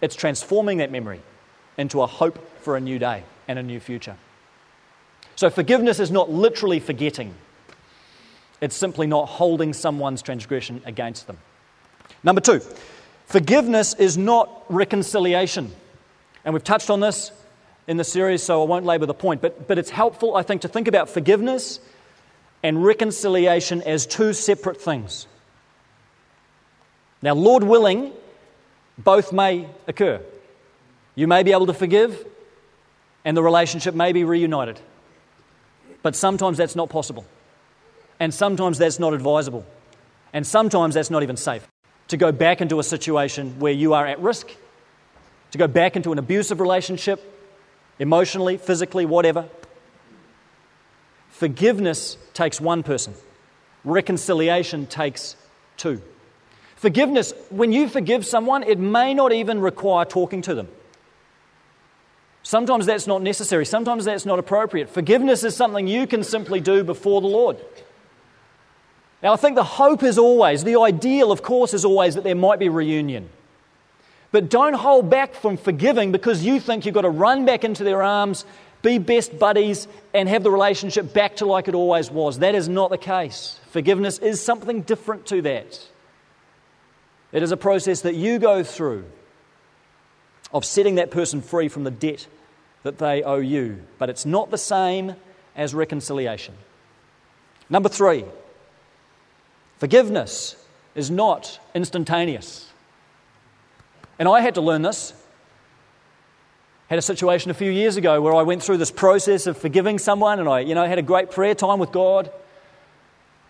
it's 0.00 0.14
transforming 0.14 0.78
that 0.78 0.90
memory 0.90 1.20
into 1.78 2.02
a 2.02 2.06
hope 2.06 2.38
for 2.60 2.76
a 2.76 2.80
new 2.80 2.98
day 2.98 3.24
and 3.48 3.58
a 3.58 3.62
new 3.62 3.80
future. 3.80 4.16
So, 5.36 5.48
forgiveness 5.48 5.98
is 5.98 6.10
not 6.10 6.30
literally 6.30 6.78
forgetting, 6.78 7.34
it's 8.60 8.76
simply 8.76 9.06
not 9.06 9.26
holding 9.28 9.72
someone's 9.72 10.22
transgression 10.22 10.82
against 10.84 11.26
them. 11.26 11.38
Number 12.22 12.40
two, 12.40 12.60
forgiveness 13.26 13.94
is 13.94 14.18
not 14.18 14.64
reconciliation. 14.68 15.72
And 16.44 16.54
we've 16.54 16.64
touched 16.64 16.90
on 16.90 17.00
this 17.00 17.32
in 17.86 17.96
the 17.96 18.04
series, 18.04 18.42
so 18.42 18.62
I 18.62 18.66
won't 18.66 18.84
labour 18.84 19.06
the 19.06 19.14
point. 19.14 19.40
But, 19.42 19.66
but 19.66 19.78
it's 19.78 19.90
helpful, 19.90 20.36
I 20.36 20.42
think, 20.42 20.62
to 20.62 20.68
think 20.68 20.88
about 20.88 21.08
forgiveness 21.08 21.80
and 22.62 22.84
reconciliation 22.84 23.82
as 23.82 24.06
two 24.06 24.32
separate 24.32 24.80
things. 24.80 25.26
Now, 27.22 27.34
Lord 27.34 27.64
willing, 27.64 28.12
both 28.98 29.32
may 29.32 29.68
occur. 29.86 30.20
You 31.14 31.26
may 31.26 31.42
be 31.42 31.52
able 31.52 31.66
to 31.66 31.74
forgive, 31.74 32.24
and 33.24 33.36
the 33.36 33.42
relationship 33.42 33.94
may 33.94 34.12
be 34.12 34.24
reunited. 34.24 34.80
But 36.02 36.16
sometimes 36.16 36.58
that's 36.58 36.76
not 36.76 36.88
possible. 36.88 37.24
And 38.18 38.32
sometimes 38.32 38.78
that's 38.78 38.98
not 38.98 39.14
advisable. 39.14 39.66
And 40.32 40.46
sometimes 40.46 40.94
that's 40.94 41.10
not 41.10 41.22
even 41.22 41.36
safe. 41.36 41.66
To 42.08 42.16
go 42.16 42.32
back 42.32 42.60
into 42.60 42.78
a 42.78 42.84
situation 42.84 43.58
where 43.58 43.72
you 43.72 43.94
are 43.94 44.06
at 44.06 44.20
risk, 44.20 44.48
to 45.52 45.58
go 45.58 45.66
back 45.66 45.96
into 45.96 46.12
an 46.12 46.18
abusive 46.18 46.60
relationship, 46.60 47.20
emotionally, 47.98 48.56
physically, 48.56 49.06
whatever. 49.06 49.48
Forgiveness 51.30 52.16
takes 52.34 52.60
one 52.60 52.82
person, 52.82 53.14
reconciliation 53.84 54.86
takes 54.86 55.36
two. 55.76 56.00
Forgiveness, 56.76 57.32
when 57.50 57.72
you 57.72 57.88
forgive 57.88 58.26
someone, 58.26 58.64
it 58.64 58.78
may 58.78 59.14
not 59.14 59.32
even 59.32 59.60
require 59.60 60.04
talking 60.04 60.42
to 60.42 60.54
them. 60.54 60.68
Sometimes 62.42 62.86
that's 62.86 63.06
not 63.06 63.22
necessary. 63.22 63.64
Sometimes 63.64 64.04
that's 64.04 64.26
not 64.26 64.38
appropriate. 64.40 64.90
Forgiveness 64.90 65.44
is 65.44 65.54
something 65.54 65.86
you 65.86 66.08
can 66.08 66.24
simply 66.24 66.60
do 66.60 66.82
before 66.82 67.20
the 67.20 67.28
Lord. 67.28 67.56
Now, 69.22 69.32
I 69.32 69.36
think 69.36 69.54
the 69.54 69.62
hope 69.62 70.02
is 70.02 70.18
always, 70.18 70.64
the 70.64 70.80
ideal, 70.80 71.30
of 71.30 71.42
course, 71.42 71.72
is 71.72 71.84
always 71.84 72.16
that 72.16 72.24
there 72.24 72.34
might 72.34 72.58
be 72.58 72.68
reunion. 72.68 73.28
But 74.32 74.48
don't 74.48 74.72
hold 74.72 75.10
back 75.10 75.34
from 75.34 75.58
forgiving 75.58 76.10
because 76.10 76.42
you 76.42 76.58
think 76.58 76.84
you've 76.84 76.94
got 76.94 77.02
to 77.02 77.10
run 77.10 77.44
back 77.44 77.64
into 77.64 77.84
their 77.84 78.02
arms, 78.02 78.46
be 78.80 78.98
best 78.98 79.38
buddies, 79.38 79.86
and 80.14 80.28
have 80.28 80.42
the 80.42 80.50
relationship 80.50 81.12
back 81.12 81.36
to 81.36 81.46
like 81.46 81.68
it 81.68 81.74
always 81.74 82.10
was. 82.10 82.38
That 82.38 82.54
is 82.54 82.68
not 82.68 82.90
the 82.90 82.98
case. 82.98 83.60
Forgiveness 83.70 84.18
is 84.18 84.40
something 84.40 84.80
different 84.82 85.26
to 85.26 85.42
that. 85.42 85.78
It 87.30 87.42
is 87.42 87.52
a 87.52 87.56
process 87.56 88.00
that 88.00 88.14
you 88.14 88.38
go 88.38 88.64
through 88.64 89.04
of 90.52 90.64
setting 90.64 90.96
that 90.96 91.10
person 91.10 91.42
free 91.42 91.68
from 91.68 91.84
the 91.84 91.90
debt 91.90 92.26
that 92.82 92.98
they 92.98 93.22
owe 93.22 93.36
you. 93.36 93.82
But 93.98 94.10
it's 94.10 94.26
not 94.26 94.50
the 94.50 94.58
same 94.58 95.14
as 95.54 95.74
reconciliation. 95.74 96.54
Number 97.68 97.88
three, 97.88 98.24
forgiveness 99.78 100.56
is 100.94 101.10
not 101.10 101.58
instantaneous. 101.74 102.71
And 104.18 104.28
I 104.28 104.40
had 104.40 104.54
to 104.54 104.60
learn 104.60 104.82
this. 104.82 105.12
Had 106.88 106.98
a 106.98 107.02
situation 107.02 107.50
a 107.50 107.54
few 107.54 107.70
years 107.70 107.96
ago 107.96 108.20
where 108.20 108.34
I 108.34 108.42
went 108.42 108.62
through 108.62 108.76
this 108.76 108.90
process 108.90 109.46
of 109.46 109.56
forgiving 109.56 109.98
someone 109.98 110.38
and 110.38 110.48
I, 110.48 110.60
you 110.60 110.74
know, 110.74 110.86
had 110.86 110.98
a 110.98 111.02
great 111.02 111.30
prayer 111.30 111.54
time 111.54 111.78
with 111.78 111.92
God 111.92 112.30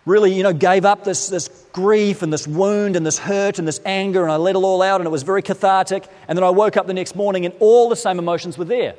really, 0.05 0.33
you 0.33 0.43
know, 0.43 0.53
gave 0.53 0.85
up 0.85 1.03
this, 1.03 1.29
this 1.29 1.47
grief 1.71 2.21
and 2.21 2.31
this 2.31 2.47
wound 2.47 2.95
and 2.95 3.05
this 3.05 3.17
hurt 3.17 3.59
and 3.59 3.67
this 3.67 3.79
anger, 3.85 4.23
and 4.23 4.31
I 4.31 4.35
let 4.35 4.55
it 4.55 4.59
all 4.59 4.81
out, 4.81 4.99
and 4.99 5.07
it 5.07 5.11
was 5.11 5.23
very 5.23 5.41
cathartic. 5.41 6.05
And 6.27 6.37
then 6.37 6.43
I 6.43 6.49
woke 6.49 6.77
up 6.77 6.87
the 6.87 6.93
next 6.93 7.15
morning, 7.15 7.45
and 7.45 7.53
all 7.59 7.89
the 7.89 7.95
same 7.95 8.19
emotions 8.19 8.57
were 8.57 8.65
there. 8.65 8.95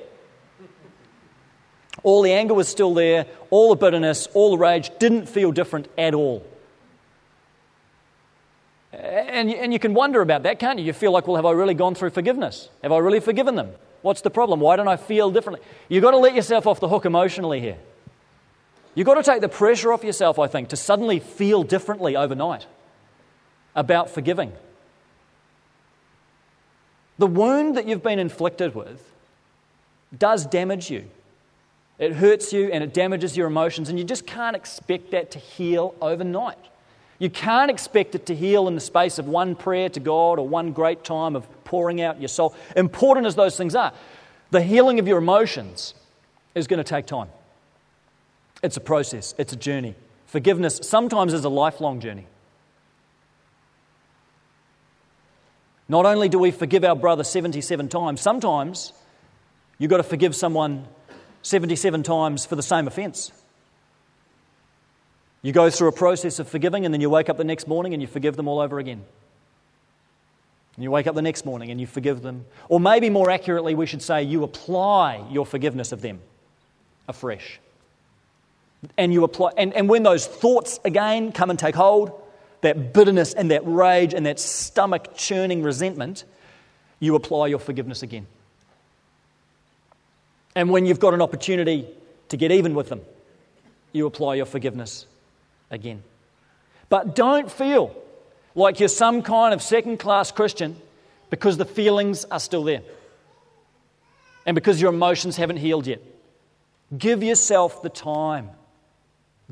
All 2.02 2.22
the 2.22 2.32
anger 2.32 2.54
was 2.54 2.68
still 2.68 2.92
there, 2.94 3.26
all 3.50 3.70
the 3.70 3.76
bitterness, 3.76 4.28
all 4.34 4.50
the 4.50 4.58
rage 4.58 4.90
didn't 4.98 5.26
feel 5.26 5.52
different 5.52 5.88
at 5.96 6.14
all. 6.14 6.44
And, 9.00 9.52
and 9.52 9.72
you 9.72 9.78
can 9.78 9.94
wonder 9.94 10.20
about 10.20 10.44
that, 10.44 10.58
can't 10.58 10.78
you? 10.78 10.84
You 10.84 10.92
feel 10.92 11.12
like, 11.12 11.26
well, 11.26 11.36
have 11.36 11.46
I 11.46 11.52
really 11.52 11.74
gone 11.74 11.94
through 11.94 12.10
forgiveness? 12.10 12.68
Have 12.82 12.92
I 12.92 12.98
really 12.98 13.20
forgiven 13.20 13.56
them? 13.56 13.72
What's 14.02 14.20
the 14.20 14.30
problem? 14.30 14.60
Why 14.60 14.76
don't 14.76 14.88
I 14.88 14.96
feel 14.96 15.30
differently? 15.30 15.64
You've 15.88 16.02
got 16.02 16.12
to 16.12 16.18
let 16.18 16.34
yourself 16.34 16.66
off 16.66 16.80
the 16.80 16.88
hook 16.88 17.04
emotionally 17.04 17.60
here. 17.60 17.78
You've 18.94 19.06
got 19.06 19.14
to 19.14 19.22
take 19.22 19.40
the 19.40 19.48
pressure 19.48 19.92
off 19.92 20.04
yourself, 20.04 20.38
I 20.38 20.46
think, 20.46 20.68
to 20.68 20.76
suddenly 20.76 21.18
feel 21.18 21.62
differently 21.62 22.14
overnight 22.14 22.66
about 23.74 24.10
forgiving. 24.10 24.52
The 27.18 27.26
wound 27.26 27.76
that 27.76 27.88
you've 27.88 28.02
been 28.02 28.18
inflicted 28.18 28.74
with 28.74 29.10
does 30.16 30.46
damage 30.46 30.90
you. 30.90 31.06
It 31.98 32.12
hurts 32.12 32.52
you 32.52 32.70
and 32.70 32.84
it 32.84 32.92
damages 32.92 33.36
your 33.36 33.46
emotions, 33.46 33.88
and 33.88 33.98
you 33.98 34.04
just 34.04 34.26
can't 34.26 34.54
expect 34.54 35.10
that 35.12 35.30
to 35.32 35.38
heal 35.38 35.94
overnight. 36.00 36.58
You 37.18 37.30
can't 37.30 37.70
expect 37.70 38.14
it 38.14 38.26
to 38.26 38.34
heal 38.34 38.66
in 38.68 38.74
the 38.74 38.80
space 38.80 39.18
of 39.18 39.26
one 39.26 39.54
prayer 39.54 39.88
to 39.88 40.00
God 40.00 40.38
or 40.38 40.48
one 40.48 40.72
great 40.72 41.04
time 41.04 41.36
of 41.36 41.46
pouring 41.64 42.00
out 42.00 42.20
your 42.20 42.28
soul. 42.28 42.54
Important 42.76 43.26
as 43.26 43.34
those 43.34 43.56
things 43.56 43.74
are, 43.74 43.92
the 44.50 44.62
healing 44.62 44.98
of 44.98 45.06
your 45.06 45.18
emotions 45.18 45.94
is 46.54 46.66
going 46.66 46.78
to 46.78 46.84
take 46.84 47.06
time. 47.06 47.28
It's 48.62 48.76
a 48.76 48.80
process, 48.80 49.34
it's 49.38 49.52
a 49.52 49.56
journey. 49.56 49.94
Forgiveness 50.26 50.80
sometimes 50.82 51.32
is 51.32 51.44
a 51.44 51.48
lifelong 51.48 52.00
journey. 52.00 52.26
Not 55.88 56.06
only 56.06 56.28
do 56.28 56.38
we 56.38 56.50
forgive 56.50 56.82
our 56.82 56.96
brother 56.96 57.24
77 57.24 57.88
times, 57.88 58.20
sometimes 58.20 58.92
you've 59.78 59.90
got 59.90 59.98
to 59.98 60.02
forgive 60.02 60.34
someone 60.34 60.86
77 61.42 62.02
times 62.02 62.46
for 62.46 62.56
the 62.56 62.62
same 62.62 62.88
offense. 62.88 63.30
You 65.44 65.52
go 65.52 65.68
through 65.68 65.88
a 65.88 65.92
process 65.92 66.38
of 66.38 66.48
forgiving, 66.48 66.86
and 66.86 66.94
then 66.94 67.02
you 67.02 67.10
wake 67.10 67.28
up 67.28 67.36
the 67.36 67.44
next 67.44 67.68
morning 67.68 67.92
and 67.92 68.00
you 68.00 68.08
forgive 68.08 68.34
them 68.34 68.48
all 68.48 68.60
over 68.60 68.78
again. 68.78 69.04
And 70.74 70.82
you 70.82 70.90
wake 70.90 71.06
up 71.06 71.14
the 71.14 71.22
next 71.22 71.44
morning 71.44 71.70
and 71.70 71.78
you 71.78 71.86
forgive 71.86 72.22
them. 72.22 72.46
Or 72.70 72.80
maybe 72.80 73.10
more 73.10 73.30
accurately, 73.30 73.74
we 73.74 73.84
should 73.84 74.00
say 74.00 74.22
you 74.22 74.42
apply 74.42 75.22
your 75.30 75.44
forgiveness 75.44 75.92
of 75.92 76.00
them 76.00 76.20
afresh 77.06 77.60
and 78.96 79.12
you 79.12 79.24
apply 79.24 79.50
and, 79.56 79.72
and 79.74 79.88
when 79.88 80.02
those 80.02 80.26
thoughts 80.26 80.80
again 80.84 81.32
come 81.32 81.50
and 81.50 81.58
take 81.58 81.74
hold 81.74 82.20
that 82.62 82.92
bitterness 82.92 83.34
and 83.34 83.50
that 83.50 83.62
rage 83.64 84.14
and 84.14 84.26
that 84.26 84.38
stomach 84.38 85.14
churning 85.14 85.62
resentment 85.62 86.24
you 87.00 87.14
apply 87.14 87.46
your 87.46 87.58
forgiveness 87.58 88.02
again 88.02 88.26
and 90.54 90.70
when 90.70 90.86
you've 90.86 91.00
got 91.00 91.14
an 91.14 91.22
opportunity 91.22 91.86
to 92.28 92.36
get 92.36 92.50
even 92.50 92.74
with 92.74 92.88
them 92.88 93.00
you 93.92 94.06
apply 94.06 94.34
your 94.34 94.46
forgiveness 94.46 95.06
again 95.74 96.02
but 96.88 97.14
don't 97.14 97.50
feel 97.50 97.94
like 98.54 98.80
you're 98.80 98.88
some 98.88 99.22
kind 99.22 99.52
of 99.52 99.60
second 99.60 99.98
class 99.98 100.32
christian 100.32 100.76
because 101.30 101.56
the 101.56 101.64
feelings 101.64 102.24
are 102.26 102.40
still 102.40 102.64
there 102.64 102.82
and 104.46 104.54
because 104.54 104.80
your 104.80 104.92
emotions 104.92 105.36
haven't 105.36 105.58
healed 105.58 105.86
yet 105.86 106.00
give 106.96 107.22
yourself 107.22 107.82
the 107.82 107.90
time 107.90 108.50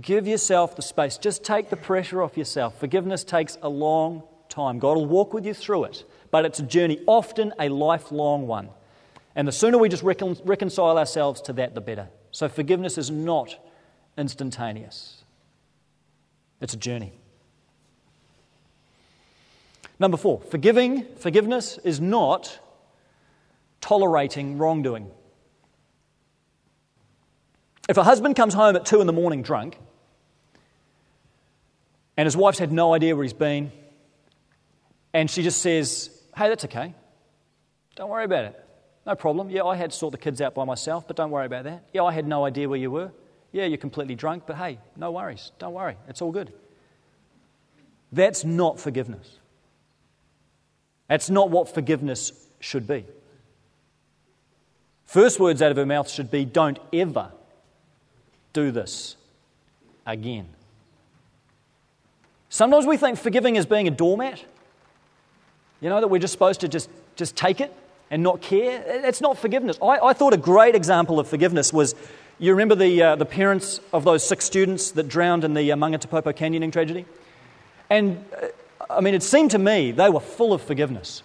Give 0.00 0.26
yourself 0.26 0.74
the 0.74 0.82
space. 0.82 1.18
Just 1.18 1.44
take 1.44 1.68
the 1.68 1.76
pressure 1.76 2.22
off 2.22 2.38
yourself. 2.38 2.78
Forgiveness 2.80 3.24
takes 3.24 3.58
a 3.60 3.68
long 3.68 4.22
time. 4.48 4.78
God 4.78 4.96
will 4.96 5.06
walk 5.06 5.34
with 5.34 5.44
you 5.44 5.52
through 5.52 5.84
it, 5.84 6.04
but 6.30 6.46
it's 6.46 6.58
a 6.60 6.62
journey, 6.62 7.00
often 7.06 7.52
a 7.58 7.68
lifelong 7.68 8.46
one. 8.46 8.70
And 9.36 9.46
the 9.46 9.52
sooner 9.52 9.76
we 9.78 9.88
just 9.88 10.02
recon- 10.02 10.38
reconcile 10.44 10.98
ourselves 10.98 11.42
to 11.42 11.52
that, 11.54 11.74
the 11.74 11.80
better. 11.80 12.08
So 12.30 12.48
forgiveness 12.48 12.96
is 12.96 13.10
not 13.10 13.54
instantaneous, 14.16 15.21
it's 16.62 16.74
a 16.74 16.78
journey. 16.78 17.12
Number 19.98 20.16
four, 20.16 20.40
forgiving, 20.40 21.04
forgiveness 21.16 21.78
is 21.84 22.00
not 22.00 22.58
tolerating 23.80 24.58
wrongdoing. 24.58 25.10
If 27.88 27.96
a 27.96 28.02
husband 28.02 28.36
comes 28.36 28.54
home 28.54 28.76
at 28.76 28.86
two 28.86 29.00
in 29.00 29.06
the 29.06 29.12
morning 29.12 29.42
drunk, 29.42 29.78
and 32.16 32.26
his 32.26 32.36
wife's 32.36 32.58
had 32.58 32.72
no 32.72 32.94
idea 32.94 33.14
where 33.14 33.22
he's 33.22 33.32
been, 33.32 33.72
and 35.12 35.30
she 35.30 35.42
just 35.42 35.60
says, 35.60 36.10
Hey, 36.36 36.48
that's 36.48 36.64
okay. 36.64 36.94
Don't 37.96 38.08
worry 38.08 38.24
about 38.24 38.46
it. 38.46 38.68
No 39.06 39.14
problem. 39.14 39.50
Yeah, 39.50 39.64
I 39.64 39.76
had 39.76 39.90
to 39.90 39.96
sort 39.96 40.12
the 40.12 40.18
kids 40.18 40.40
out 40.40 40.54
by 40.54 40.64
myself, 40.64 41.06
but 41.06 41.16
don't 41.16 41.30
worry 41.30 41.46
about 41.46 41.64
that. 41.64 41.84
Yeah, 41.92 42.04
I 42.04 42.12
had 42.12 42.26
no 42.26 42.44
idea 42.44 42.68
where 42.68 42.78
you 42.78 42.90
were. 42.90 43.10
Yeah, 43.52 43.66
you're 43.66 43.78
completely 43.78 44.14
drunk, 44.14 44.44
but 44.46 44.56
hey, 44.56 44.78
no 44.96 45.10
worries. 45.12 45.52
Don't 45.58 45.74
worry. 45.74 45.96
It's 46.08 46.22
all 46.22 46.32
good. 46.32 46.52
That's 48.10 48.44
not 48.44 48.80
forgiveness. 48.80 49.38
That's 51.08 51.28
not 51.28 51.50
what 51.50 51.72
forgiveness 51.72 52.32
should 52.60 52.86
be. 52.86 53.04
First 55.04 55.38
words 55.38 55.60
out 55.60 55.70
of 55.70 55.76
her 55.76 55.84
mouth 55.84 56.08
should 56.08 56.30
be, 56.30 56.46
Don't 56.46 56.78
ever 56.92 57.30
do 58.54 58.70
this 58.70 59.16
again. 60.06 60.48
Sometimes 62.48 62.86
we 62.86 62.96
think 62.96 63.18
forgiving 63.18 63.56
is 63.56 63.66
being 63.66 63.88
a 63.88 63.90
doormat. 63.90 64.42
You 65.80 65.88
know, 65.88 66.00
that 66.00 66.08
we're 66.08 66.18
just 66.18 66.32
supposed 66.32 66.60
to 66.60 66.68
just, 66.68 66.88
just 67.16 67.34
take 67.34 67.60
it 67.60 67.74
and 68.10 68.22
not 68.22 68.40
care. 68.40 68.82
It's 68.86 69.20
not 69.20 69.36
forgiveness. 69.36 69.78
I, 69.82 69.98
I 69.98 70.12
thought 70.12 70.32
a 70.32 70.38
great 70.38 70.74
example 70.74 71.18
of 71.18 71.26
forgiveness 71.26 71.72
was 71.72 71.94
you 72.46 72.52
remember 72.52 72.74
the, 72.74 73.02
uh, 73.02 73.16
the 73.16 73.24
parents 73.24 73.80
of 73.92 74.04
those 74.04 74.26
six 74.26 74.44
students 74.44 74.90
that 74.92 75.08
drowned 75.08 75.44
in 75.44 75.54
the 75.54 75.70
uh, 75.70 75.76
Mangatepopo 75.76 76.34
canyoning 76.34 76.72
tragedy? 76.72 77.06
And 77.88 78.24
uh, 78.40 78.48
I 78.90 79.00
mean, 79.00 79.14
it 79.14 79.22
seemed 79.22 79.52
to 79.52 79.58
me 79.58 79.92
they 79.92 80.10
were 80.10 80.20
full 80.20 80.52
of 80.52 80.60
forgiveness, 80.60 81.22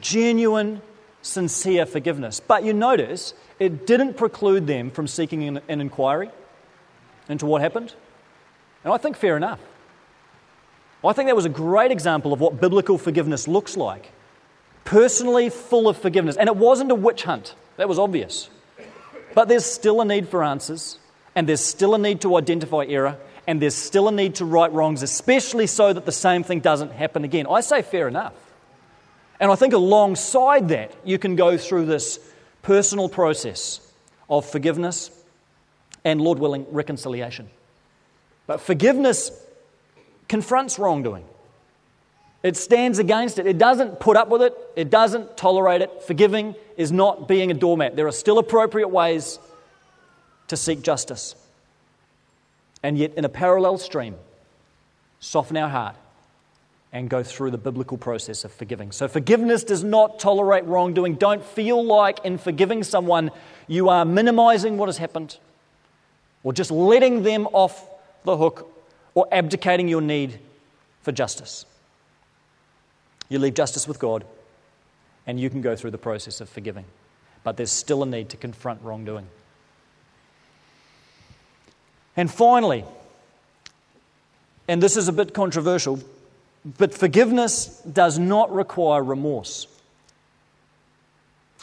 genuine, 0.00 0.82
sincere 1.22 1.86
forgiveness. 1.86 2.40
But 2.40 2.64
you 2.64 2.72
notice 2.72 3.34
it 3.58 3.86
didn't 3.86 4.14
preclude 4.14 4.66
them 4.66 4.90
from 4.90 5.06
seeking 5.06 5.44
an, 5.44 5.60
an 5.68 5.80
inquiry 5.80 6.30
into 7.28 7.46
what 7.46 7.60
happened. 7.60 7.94
And 8.84 8.92
I 8.92 8.96
think 8.96 9.16
fair 9.16 9.36
enough. 9.36 9.60
I 11.04 11.12
think 11.12 11.28
that 11.28 11.36
was 11.36 11.44
a 11.44 11.50
great 11.50 11.92
example 11.92 12.32
of 12.32 12.40
what 12.40 12.60
biblical 12.60 12.98
forgiveness 12.98 13.46
looks 13.46 13.76
like. 13.76 14.10
Personally 14.84 15.50
full 15.50 15.88
of 15.88 15.96
forgiveness. 15.96 16.36
And 16.36 16.48
it 16.48 16.56
wasn't 16.56 16.90
a 16.90 16.94
witch 16.94 17.22
hunt, 17.22 17.54
that 17.76 17.88
was 17.88 17.98
obvious. 17.98 18.50
But 19.38 19.46
there's 19.46 19.64
still 19.64 20.00
a 20.00 20.04
need 20.04 20.28
for 20.28 20.42
answers, 20.42 20.98
and 21.36 21.48
there's 21.48 21.60
still 21.60 21.94
a 21.94 21.98
need 21.98 22.22
to 22.22 22.36
identify 22.36 22.84
error, 22.88 23.16
and 23.46 23.62
there's 23.62 23.76
still 23.76 24.08
a 24.08 24.10
need 24.10 24.34
to 24.34 24.44
right 24.44 24.72
wrongs, 24.72 25.00
especially 25.00 25.68
so 25.68 25.92
that 25.92 26.04
the 26.04 26.10
same 26.10 26.42
thing 26.42 26.58
doesn't 26.58 26.90
happen 26.90 27.22
again. 27.22 27.46
I 27.48 27.60
say 27.60 27.82
fair 27.82 28.08
enough. 28.08 28.32
And 29.38 29.48
I 29.48 29.54
think 29.54 29.74
alongside 29.74 30.70
that, 30.70 30.92
you 31.04 31.20
can 31.20 31.36
go 31.36 31.56
through 31.56 31.86
this 31.86 32.18
personal 32.62 33.08
process 33.08 33.80
of 34.28 34.44
forgiveness 34.44 35.08
and, 36.04 36.20
Lord 36.20 36.40
willing, 36.40 36.66
reconciliation. 36.72 37.48
But 38.48 38.60
forgiveness 38.60 39.30
confronts 40.26 40.80
wrongdoing. 40.80 41.24
It 42.42 42.56
stands 42.56 42.98
against 42.98 43.38
it. 43.38 43.46
It 43.46 43.58
doesn't 43.58 44.00
put 44.00 44.16
up 44.16 44.30
with 44.30 44.42
it. 44.42 44.58
It 44.74 44.90
doesn't 44.90 45.36
tolerate 45.36 45.80
it. 45.80 46.02
Forgiving 46.02 46.56
is 46.78 46.90
not 46.92 47.28
being 47.28 47.50
a 47.50 47.54
doormat. 47.54 47.96
There 47.96 48.06
are 48.06 48.12
still 48.12 48.38
appropriate 48.38 48.88
ways 48.88 49.38
to 50.46 50.56
seek 50.56 50.80
justice. 50.80 51.34
And 52.82 52.96
yet, 52.96 53.14
in 53.14 53.24
a 53.24 53.28
parallel 53.28 53.76
stream, 53.78 54.14
soften 55.18 55.56
our 55.56 55.68
heart 55.68 55.96
and 56.92 57.10
go 57.10 57.22
through 57.24 57.50
the 57.50 57.58
biblical 57.58 57.98
process 57.98 58.44
of 58.44 58.52
forgiving. 58.52 58.92
So, 58.92 59.08
forgiveness 59.08 59.64
does 59.64 59.82
not 59.82 60.20
tolerate 60.20 60.64
wrongdoing. 60.64 61.16
Don't 61.16 61.44
feel 61.44 61.84
like 61.84 62.24
in 62.24 62.38
forgiving 62.38 62.84
someone 62.84 63.32
you 63.66 63.88
are 63.88 64.04
minimizing 64.04 64.78
what 64.78 64.86
has 64.86 64.98
happened 64.98 65.36
or 66.44 66.52
just 66.52 66.70
letting 66.70 67.24
them 67.24 67.48
off 67.48 67.84
the 68.24 68.36
hook 68.36 68.72
or 69.14 69.26
abdicating 69.32 69.88
your 69.88 70.00
need 70.00 70.38
for 71.02 71.10
justice. 71.10 71.66
You 73.28 73.40
leave 73.40 73.54
justice 73.54 73.88
with 73.88 73.98
God, 73.98 74.24
and 75.28 75.38
you 75.38 75.50
can 75.50 75.60
go 75.60 75.76
through 75.76 75.90
the 75.90 75.98
process 75.98 76.40
of 76.40 76.48
forgiving. 76.48 76.86
But 77.44 77.58
there's 77.58 77.70
still 77.70 78.02
a 78.02 78.06
need 78.06 78.30
to 78.30 78.36
confront 78.38 78.82
wrongdoing. 78.82 79.28
And 82.16 82.28
finally, 82.28 82.84
and 84.66 84.82
this 84.82 84.96
is 84.96 85.06
a 85.06 85.12
bit 85.12 85.34
controversial, 85.34 86.00
but 86.78 86.94
forgiveness 86.94 87.80
does 87.82 88.18
not 88.18 88.52
require 88.52 89.04
remorse. 89.04 89.68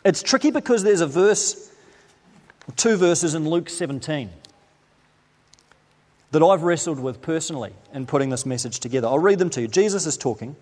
It's 0.05 0.21
tricky 0.21 0.51
because 0.51 0.83
there's 0.83 1.01
a 1.01 1.07
verse, 1.07 1.71
two 2.75 2.95
verses 2.95 3.33
in 3.33 3.49
Luke 3.49 3.69
17 3.69 4.29
that 6.31 6.43
I've 6.43 6.61
wrestled 6.61 6.99
with 6.99 7.21
personally 7.21 7.73
in 7.93 8.05
putting 8.05 8.29
this 8.29 8.45
message 8.45 8.79
together. 8.79 9.07
I'll 9.07 9.19
read 9.19 9.39
them 9.39 9.49
to 9.51 9.61
you. 9.61 9.67
Jesus 9.67 10.05
is 10.05 10.17
talking. 10.17 10.55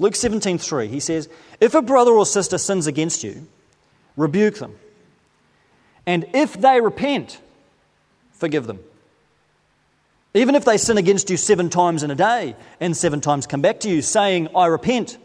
Luke 0.00 0.14
17:3. 0.14 0.88
He 0.88 0.98
says, 0.98 1.28
"If 1.60 1.74
a 1.74 1.82
brother 1.82 2.12
or 2.12 2.26
sister 2.26 2.58
sins 2.58 2.88
against 2.88 3.22
you, 3.22 3.46
rebuke 4.16 4.58
them. 4.58 4.76
And 6.06 6.26
if 6.32 6.54
they 6.54 6.80
repent, 6.80 7.38
forgive 8.32 8.66
them. 8.66 8.80
Even 10.32 10.54
if 10.54 10.64
they 10.64 10.78
sin 10.78 10.96
against 10.96 11.28
you 11.28 11.36
7 11.36 11.68
times 11.68 12.02
in 12.02 12.10
a 12.10 12.14
day 12.14 12.56
and 12.80 12.96
7 12.96 13.20
times 13.20 13.46
come 13.46 13.60
back 13.60 13.80
to 13.80 13.90
you 13.90 14.00
saying, 14.00 14.48
"I 14.56 14.66
repent," 14.66 15.18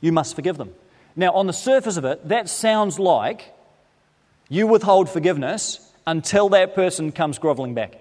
you 0.00 0.12
must 0.12 0.36
forgive 0.36 0.56
them." 0.56 0.72
Now, 1.16 1.32
on 1.32 1.46
the 1.46 1.52
surface 1.52 1.96
of 1.96 2.04
it, 2.04 2.28
that 2.28 2.48
sounds 2.48 2.98
like 2.98 3.54
you 4.48 4.66
withhold 4.68 5.08
forgiveness 5.08 5.80
until 6.06 6.48
that 6.50 6.74
person 6.74 7.10
comes 7.10 7.38
groveling 7.38 7.74
back. 7.74 7.96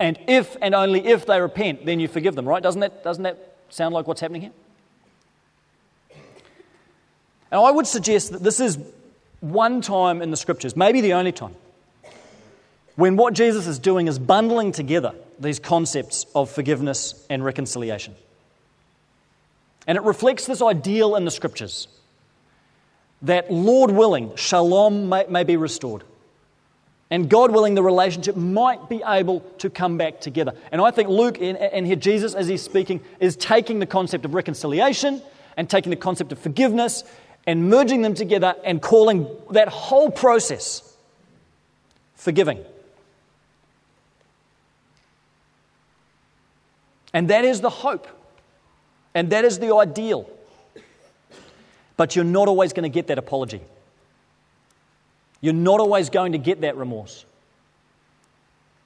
And 0.00 0.18
if 0.26 0.56
and 0.60 0.74
only 0.74 1.06
if 1.06 1.24
they 1.26 1.40
repent, 1.40 1.86
then 1.86 2.00
you 2.00 2.08
forgive 2.08 2.34
them, 2.34 2.48
right? 2.48 2.62
Doesn't 2.62 2.80
that, 2.80 3.04
doesn't 3.04 3.22
that 3.22 3.54
sound 3.68 3.94
like 3.94 4.08
what's 4.08 4.20
happening 4.20 4.42
here? 4.42 4.52
And 7.50 7.60
I 7.60 7.70
would 7.70 7.86
suggest 7.86 8.32
that 8.32 8.42
this 8.42 8.60
is 8.60 8.78
one 9.40 9.80
time 9.80 10.20
in 10.20 10.30
the 10.30 10.36
scriptures, 10.36 10.76
maybe 10.76 11.00
the 11.00 11.14
only 11.14 11.32
time, 11.32 11.54
when 12.96 13.16
what 13.16 13.34
Jesus 13.34 13.66
is 13.66 13.78
doing 13.78 14.08
is 14.08 14.18
bundling 14.18 14.72
together 14.72 15.14
these 15.38 15.58
concepts 15.58 16.26
of 16.34 16.50
forgiveness 16.50 17.24
and 17.30 17.44
reconciliation. 17.44 18.14
And 19.86 19.96
it 19.96 20.02
reflects 20.02 20.46
this 20.46 20.60
ideal 20.60 21.14
in 21.16 21.24
the 21.24 21.30
scriptures 21.30 21.88
that, 23.22 23.50
Lord 23.50 23.90
willing, 23.90 24.34
shalom 24.36 25.08
may, 25.08 25.24
may 25.28 25.44
be 25.44 25.56
restored. 25.56 26.02
And 27.10 27.30
God 27.30 27.52
willing, 27.52 27.74
the 27.74 27.82
relationship 27.82 28.36
might 28.36 28.88
be 28.88 29.02
able 29.06 29.40
to 29.58 29.70
come 29.70 29.96
back 29.96 30.20
together. 30.20 30.52
And 30.70 30.80
I 30.82 30.90
think 30.90 31.08
Luke, 31.08 31.38
and 31.40 31.86
here 31.86 31.96
Jesus, 31.96 32.34
as 32.34 32.48
he's 32.48 32.62
speaking, 32.62 33.00
is 33.18 33.34
taking 33.34 33.78
the 33.78 33.86
concept 33.86 34.24
of 34.24 34.34
reconciliation 34.34 35.22
and 35.56 35.70
taking 35.70 35.90
the 35.90 35.96
concept 35.96 36.32
of 36.32 36.38
forgiveness 36.38 37.04
and 37.48 37.70
merging 37.70 38.02
them 38.02 38.12
together 38.12 38.54
and 38.62 38.82
calling 38.82 39.26
that 39.52 39.68
whole 39.68 40.10
process 40.10 40.82
forgiving. 42.14 42.62
And 47.14 47.30
that 47.30 47.46
is 47.46 47.62
the 47.62 47.70
hope. 47.70 48.06
And 49.14 49.30
that 49.30 49.46
is 49.46 49.60
the 49.60 49.74
ideal. 49.74 50.28
But 51.96 52.14
you're 52.14 52.26
not 52.26 52.48
always 52.48 52.74
going 52.74 52.82
to 52.82 52.90
get 52.90 53.06
that 53.06 53.16
apology. 53.16 53.62
You're 55.40 55.54
not 55.54 55.80
always 55.80 56.10
going 56.10 56.32
to 56.32 56.38
get 56.38 56.60
that 56.60 56.76
remorse. 56.76 57.24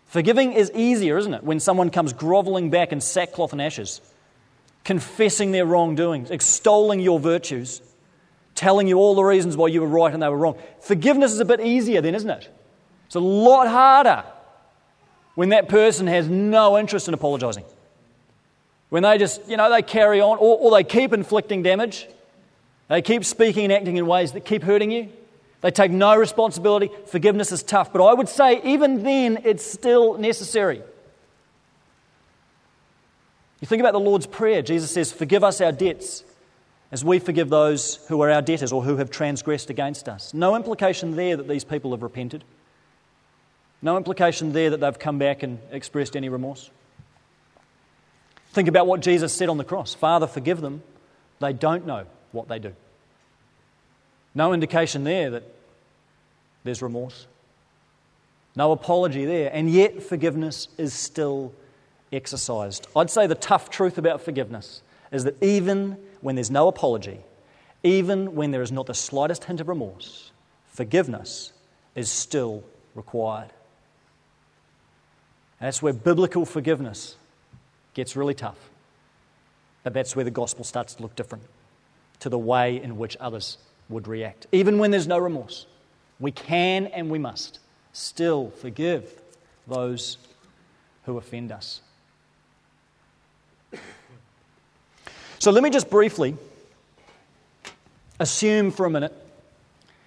Forgiving 0.06 0.52
is 0.52 0.70
easier, 0.72 1.18
isn't 1.18 1.34
it, 1.34 1.42
when 1.42 1.58
someone 1.58 1.90
comes 1.90 2.12
groveling 2.12 2.70
back 2.70 2.92
in 2.92 3.00
sackcloth 3.00 3.50
and 3.50 3.60
ashes, 3.60 4.00
confessing 4.84 5.50
their 5.50 5.66
wrongdoings, 5.66 6.30
extolling 6.30 7.00
your 7.00 7.18
virtues, 7.18 7.82
telling 8.54 8.86
you 8.86 8.98
all 8.98 9.14
the 9.14 9.24
reasons 9.24 9.56
why 9.56 9.68
you 9.68 9.80
were 9.80 9.86
right 9.86 10.12
and 10.12 10.22
they 10.22 10.28
were 10.28 10.36
wrong. 10.36 10.58
Forgiveness 10.80 11.32
is 11.32 11.40
a 11.40 11.44
bit 11.44 11.60
easier 11.60 12.00
then, 12.00 12.14
isn't 12.14 12.30
it? 12.30 12.48
It's 13.06 13.14
a 13.14 13.20
lot 13.20 13.68
harder 13.68 14.24
when 15.34 15.50
that 15.50 15.68
person 15.68 16.06
has 16.06 16.28
no 16.28 16.78
interest 16.78 17.08
in 17.08 17.14
apologizing. 17.14 17.64
When 18.90 19.02
they 19.02 19.16
just, 19.18 19.48
you 19.48 19.56
know, 19.56 19.70
they 19.70 19.82
carry 19.82 20.20
on 20.20 20.38
or, 20.38 20.58
or 20.58 20.70
they 20.70 20.84
keep 20.84 21.12
inflicting 21.12 21.62
damage, 21.62 22.06
they 22.88 23.00
keep 23.00 23.24
speaking 23.24 23.64
and 23.64 23.72
acting 23.72 23.96
in 23.96 24.06
ways 24.06 24.32
that 24.32 24.44
keep 24.44 24.62
hurting 24.62 24.90
you. 24.90 25.08
They 25.62 25.70
take 25.70 25.90
no 25.90 26.16
responsibility. 26.16 26.90
Forgiveness 27.06 27.52
is 27.52 27.62
tough. 27.62 27.92
But 27.92 28.04
I 28.04 28.12
would 28.12 28.28
say, 28.28 28.60
even 28.64 29.02
then, 29.02 29.38
it's 29.44 29.64
still 29.64 30.18
necessary. 30.18 30.82
You 33.60 33.66
think 33.66 33.80
about 33.80 33.92
the 33.92 34.00
Lord's 34.00 34.26
Prayer. 34.26 34.60
Jesus 34.60 34.90
says, 34.90 35.12
Forgive 35.12 35.44
us 35.44 35.60
our 35.60 35.70
debts 35.70 36.24
as 36.92 37.02
we 37.02 37.18
forgive 37.18 37.48
those 37.48 37.96
who 38.08 38.20
are 38.22 38.30
our 38.30 38.42
debtors 38.42 38.70
or 38.70 38.82
who 38.82 38.98
have 38.98 39.10
transgressed 39.10 39.70
against 39.70 40.08
us. 40.08 40.34
No 40.34 40.54
implication 40.54 41.16
there 41.16 41.36
that 41.36 41.48
these 41.48 41.64
people 41.64 41.90
have 41.92 42.02
repented. 42.02 42.44
No 43.80 43.96
implication 43.96 44.52
there 44.52 44.70
that 44.70 44.80
they've 44.80 44.98
come 44.98 45.18
back 45.18 45.42
and 45.42 45.58
expressed 45.72 46.14
any 46.14 46.28
remorse. 46.28 46.70
Think 48.52 48.68
about 48.68 48.86
what 48.86 49.00
Jesus 49.00 49.32
said 49.32 49.48
on 49.48 49.56
the 49.56 49.64
cross 49.64 49.94
Father, 49.94 50.26
forgive 50.26 50.60
them. 50.60 50.82
They 51.40 51.54
don't 51.54 51.86
know 51.86 52.04
what 52.30 52.48
they 52.48 52.58
do. 52.58 52.74
No 54.34 54.52
indication 54.52 55.02
there 55.02 55.30
that 55.30 55.42
there's 56.62 56.82
remorse. 56.82 57.26
No 58.54 58.70
apology 58.72 59.24
there. 59.24 59.50
And 59.52 59.70
yet, 59.70 60.02
forgiveness 60.02 60.68
is 60.76 60.92
still 60.92 61.52
exercised. 62.12 62.86
I'd 62.94 63.10
say 63.10 63.26
the 63.26 63.34
tough 63.34 63.70
truth 63.70 63.96
about 63.96 64.20
forgiveness 64.20 64.82
is 65.10 65.24
that 65.24 65.42
even 65.42 65.96
when 66.22 66.34
there's 66.34 66.50
no 66.50 66.68
apology, 66.68 67.20
even 67.82 68.34
when 68.34 68.50
there 68.50 68.62
is 68.62 68.72
not 68.72 68.86
the 68.86 68.94
slightest 68.94 69.44
hint 69.44 69.60
of 69.60 69.68
remorse, 69.68 70.32
forgiveness 70.68 71.52
is 71.94 72.10
still 72.10 72.64
required. 72.94 73.50
And 75.60 75.66
that's 75.66 75.82
where 75.82 75.92
biblical 75.92 76.44
forgiveness 76.44 77.16
gets 77.94 78.16
really 78.16 78.34
tough. 78.34 78.58
But 79.82 79.92
that's 79.92 80.16
where 80.16 80.24
the 80.24 80.30
gospel 80.30 80.64
starts 80.64 80.94
to 80.94 81.02
look 81.02 81.14
different 81.16 81.44
to 82.20 82.28
the 82.28 82.38
way 82.38 82.80
in 82.80 82.96
which 82.96 83.16
others 83.18 83.58
would 83.88 84.06
react. 84.06 84.46
Even 84.52 84.78
when 84.78 84.90
there's 84.90 85.08
no 85.08 85.18
remorse, 85.18 85.66
we 86.20 86.30
can 86.30 86.86
and 86.86 87.10
we 87.10 87.18
must 87.18 87.58
still 87.92 88.50
forgive 88.60 89.20
those 89.66 90.18
who 91.04 91.18
offend 91.18 91.50
us. 91.50 91.80
So 95.42 95.50
let 95.50 95.64
me 95.64 95.70
just 95.70 95.90
briefly 95.90 96.36
assume 98.20 98.70
for 98.70 98.86
a 98.86 98.90
minute 98.90 99.12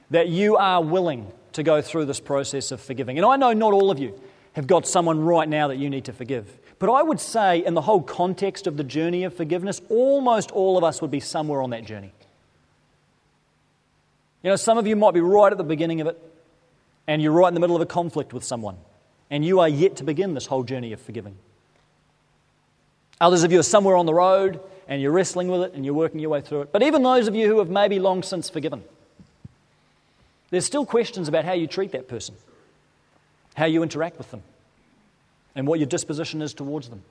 that 0.10 0.30
you 0.30 0.56
are 0.56 0.82
willing 0.82 1.30
to 1.52 1.62
go 1.62 1.82
through 1.82 2.06
this 2.06 2.22
process 2.22 2.72
of 2.72 2.80
forgiving. 2.80 3.18
And 3.18 3.26
I 3.26 3.36
know 3.36 3.52
not 3.52 3.74
all 3.74 3.92
of 3.92 4.00
you 4.00 4.18
have 4.54 4.66
got 4.66 4.88
someone 4.88 5.20
right 5.20 5.50
now 5.50 5.68
that 5.68 5.76
you 5.76 5.90
need 5.90 6.06
to 6.06 6.14
forgive. 6.14 6.48
But 6.80 6.90
I 6.90 7.04
would 7.04 7.20
say, 7.20 7.66
in 7.66 7.74
the 7.74 7.82
whole 7.82 8.02
context 8.02 8.66
of 8.66 8.78
the 8.78 8.84
journey 8.86 9.26
of 9.26 9.36
forgiveness, 9.36 9.82
almost 9.90 10.52
all 10.52 10.78
of 10.78 10.86
us 10.86 11.02
would 11.02 11.12
be 11.12 11.20
somewhere 11.20 11.62
on 11.62 11.72
that 11.72 11.84
journey. 11.84 12.14
You 14.42 14.52
know, 14.52 14.56
some 14.56 14.78
of 14.78 14.88
you 14.88 14.96
might 14.96 15.14
be 15.14 15.20
right 15.20 15.52
at 15.52 15.58
the 15.58 15.66
beginning 15.66 16.00
of 16.00 16.08
it, 16.08 16.18
and 17.08 17.22
you're 17.22 17.34
right 17.34 17.50
in 17.50 17.56
the 17.56 17.60
middle 17.60 17.76
of 17.76 17.82
a 17.82 17.86
conflict 17.86 18.32
with 18.32 18.46
someone, 18.46 18.78
and 19.30 19.44
you 19.44 19.60
are 19.60 19.68
yet 19.68 19.98
to 19.98 20.06
begin 20.06 20.34
this 20.34 20.46
whole 20.46 20.64
journey 20.64 20.94
of 20.94 21.02
forgiving. 21.02 21.36
Others 23.20 23.44
of 23.44 23.52
you 23.52 23.60
are 23.60 23.64
somewhere 23.64 23.98
on 23.98 24.06
the 24.06 24.14
road, 24.14 24.62
and 24.88 25.02
you're 25.02 25.12
wrestling 25.12 25.48
with 25.48 25.62
it, 25.62 25.74
and 25.74 25.86
you're 25.86 25.94
working 25.94 26.20
your 26.20 26.30
way 26.30 26.42
through 26.42 26.62
it. 26.62 26.72
But 26.72 26.84
even 26.84 27.04
those 27.04 27.28
of 27.28 27.36
you 27.36 27.48
who 27.48 27.60
have 27.60 27.70
maybe 27.70 28.00
long 28.00 28.24
since 28.24 28.50
forgiven, 28.50 28.84
there's 30.50 30.66
still 30.66 30.86
questions 30.86 31.28
about 31.28 31.46
how 31.46 31.54
you 31.54 31.68
treat 31.68 31.92
that 31.92 32.08
person, 32.08 32.36
how 33.56 33.66
you 33.66 33.84
interact 33.84 34.18
with 34.18 34.30
them, 34.32 34.44
and 35.56 35.68
what 35.68 35.80
your 35.80 35.88
disposition 35.88 36.42
is 36.42 36.54
towards 36.54 36.90
them. 36.90 37.02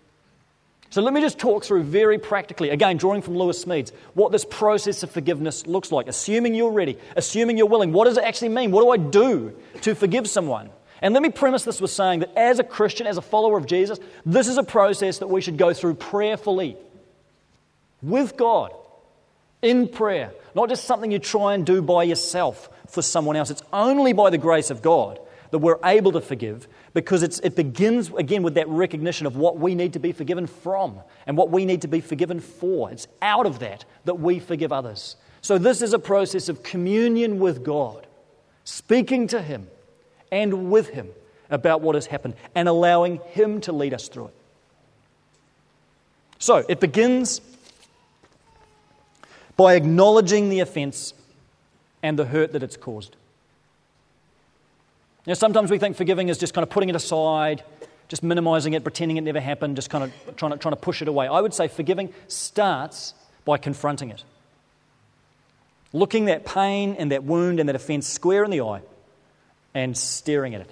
So 0.90 1.02
let 1.02 1.12
me 1.12 1.20
just 1.20 1.40
talk 1.40 1.64
through 1.64 1.82
very 1.82 2.18
practically, 2.18 2.70
again, 2.70 2.96
drawing 2.96 3.20
from 3.20 3.36
Lewis 3.36 3.64
Smedes, 3.64 3.90
what 4.12 4.30
this 4.30 4.44
process 4.48 5.02
of 5.02 5.10
forgiveness 5.10 5.66
looks 5.66 5.90
like. 5.90 6.06
Assuming 6.06 6.54
you're 6.54 6.70
ready, 6.70 6.96
assuming 7.16 7.58
you're 7.58 7.66
willing. 7.66 7.92
What 7.92 8.04
does 8.04 8.16
it 8.16 8.22
actually 8.22 8.50
mean? 8.50 8.70
What 8.70 8.82
do 8.82 8.90
I 8.90 9.10
do 9.10 9.56
to 9.80 9.96
forgive 9.96 10.28
someone? 10.28 10.70
And 11.02 11.12
let 11.12 11.22
me 11.22 11.30
premise 11.30 11.64
this 11.64 11.80
with 11.80 11.90
saying 11.90 12.20
that 12.20 12.38
as 12.38 12.60
a 12.60 12.64
Christian, 12.64 13.08
as 13.08 13.16
a 13.16 13.22
follower 13.22 13.58
of 13.58 13.66
Jesus, 13.66 13.98
this 14.24 14.46
is 14.46 14.56
a 14.56 14.62
process 14.62 15.18
that 15.18 15.26
we 15.26 15.40
should 15.40 15.58
go 15.58 15.74
through 15.74 15.94
prayerfully 15.94 16.76
with 18.04 18.36
God 18.36 18.72
in 19.62 19.88
prayer, 19.88 20.32
not 20.54 20.68
just 20.68 20.84
something 20.84 21.10
you 21.10 21.18
try 21.18 21.54
and 21.54 21.64
do 21.64 21.80
by 21.80 22.04
yourself 22.04 22.68
for 22.88 23.02
someone 23.02 23.36
else. 23.36 23.50
It's 23.50 23.62
only 23.72 24.12
by 24.12 24.30
the 24.30 24.38
grace 24.38 24.70
of 24.70 24.82
God 24.82 25.18
that 25.50 25.58
we're 25.58 25.78
able 25.84 26.12
to 26.12 26.20
forgive 26.20 26.66
because 26.94 27.22
it 27.22 27.56
begins 27.56 28.10
again 28.10 28.42
with 28.42 28.54
that 28.54 28.68
recognition 28.68 29.26
of 29.26 29.36
what 29.36 29.58
we 29.58 29.74
need 29.74 29.92
to 29.92 29.98
be 29.98 30.12
forgiven 30.12 30.46
from 30.46 31.00
and 31.26 31.36
what 31.36 31.50
we 31.50 31.64
need 31.64 31.82
to 31.82 31.88
be 31.88 32.00
forgiven 32.00 32.40
for. 32.40 32.90
It's 32.90 33.06
out 33.22 33.46
of 33.46 33.60
that 33.60 33.84
that 34.04 34.16
we 34.16 34.38
forgive 34.38 34.72
others. 34.72 35.16
So, 35.42 35.58
this 35.58 35.82
is 35.82 35.92
a 35.92 35.98
process 35.98 36.48
of 36.48 36.62
communion 36.62 37.38
with 37.38 37.64
God, 37.64 38.06
speaking 38.64 39.26
to 39.28 39.42
Him 39.42 39.68
and 40.32 40.70
with 40.70 40.88
Him 40.88 41.08
about 41.50 41.82
what 41.82 41.94
has 41.94 42.06
happened 42.06 42.34
and 42.54 42.68
allowing 42.68 43.18
Him 43.30 43.60
to 43.62 43.72
lead 43.72 43.94
us 43.94 44.08
through 44.08 44.26
it. 44.26 44.34
So, 46.38 46.64
it 46.68 46.80
begins 46.80 47.40
by 49.56 49.74
acknowledging 49.74 50.48
the 50.48 50.60
offense 50.60 51.14
and 52.02 52.18
the 52.18 52.24
hurt 52.24 52.52
that 52.52 52.62
it's 52.62 52.76
caused. 52.76 53.16
Know, 55.26 55.34
sometimes 55.34 55.70
we 55.70 55.78
think 55.78 55.96
forgiving 55.96 56.28
is 56.28 56.36
just 56.38 56.52
kind 56.52 56.62
of 56.62 56.70
putting 56.70 56.90
it 56.90 56.96
aside, 56.96 57.62
just 58.08 58.22
minimizing 58.22 58.74
it, 58.74 58.82
pretending 58.82 59.16
it 59.16 59.22
never 59.22 59.40
happened, 59.40 59.76
just 59.76 59.88
kind 59.88 60.04
of 60.04 60.36
trying 60.36 60.52
to, 60.52 60.58
trying 60.58 60.74
to 60.74 60.80
push 60.80 61.00
it 61.00 61.08
away. 61.08 61.26
I 61.26 61.40
would 61.40 61.54
say 61.54 61.68
forgiving 61.68 62.12
starts 62.28 63.14
by 63.44 63.56
confronting 63.56 64.10
it. 64.10 64.22
Looking 65.92 66.26
that 66.26 66.44
pain 66.44 66.96
and 66.98 67.10
that 67.12 67.24
wound 67.24 67.60
and 67.60 67.68
that 67.68 67.76
offense 67.76 68.06
square 68.06 68.44
in 68.44 68.50
the 68.50 68.60
eye 68.60 68.82
and 69.72 69.96
staring 69.96 70.54
at 70.54 70.60
it. 70.60 70.70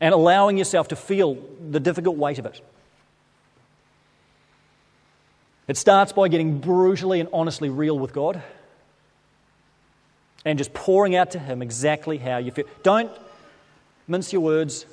And 0.00 0.14
allowing 0.14 0.56
yourself 0.56 0.88
to 0.88 0.96
feel 0.96 1.36
the 1.70 1.80
difficult 1.80 2.16
weight 2.16 2.38
of 2.38 2.46
it. 2.46 2.60
It 5.66 5.76
starts 5.76 6.12
by 6.12 6.28
getting 6.28 6.58
brutally 6.58 7.20
and 7.20 7.28
honestly 7.32 7.70
real 7.70 7.98
with 7.98 8.12
God 8.12 8.42
and 10.44 10.58
just 10.58 10.74
pouring 10.74 11.16
out 11.16 11.30
to 11.30 11.38
Him 11.38 11.62
exactly 11.62 12.18
how 12.18 12.36
you 12.36 12.50
feel. 12.50 12.66
Don't 12.82 13.10
mince 14.06 14.32
your 14.32 14.42
words. 14.42 14.84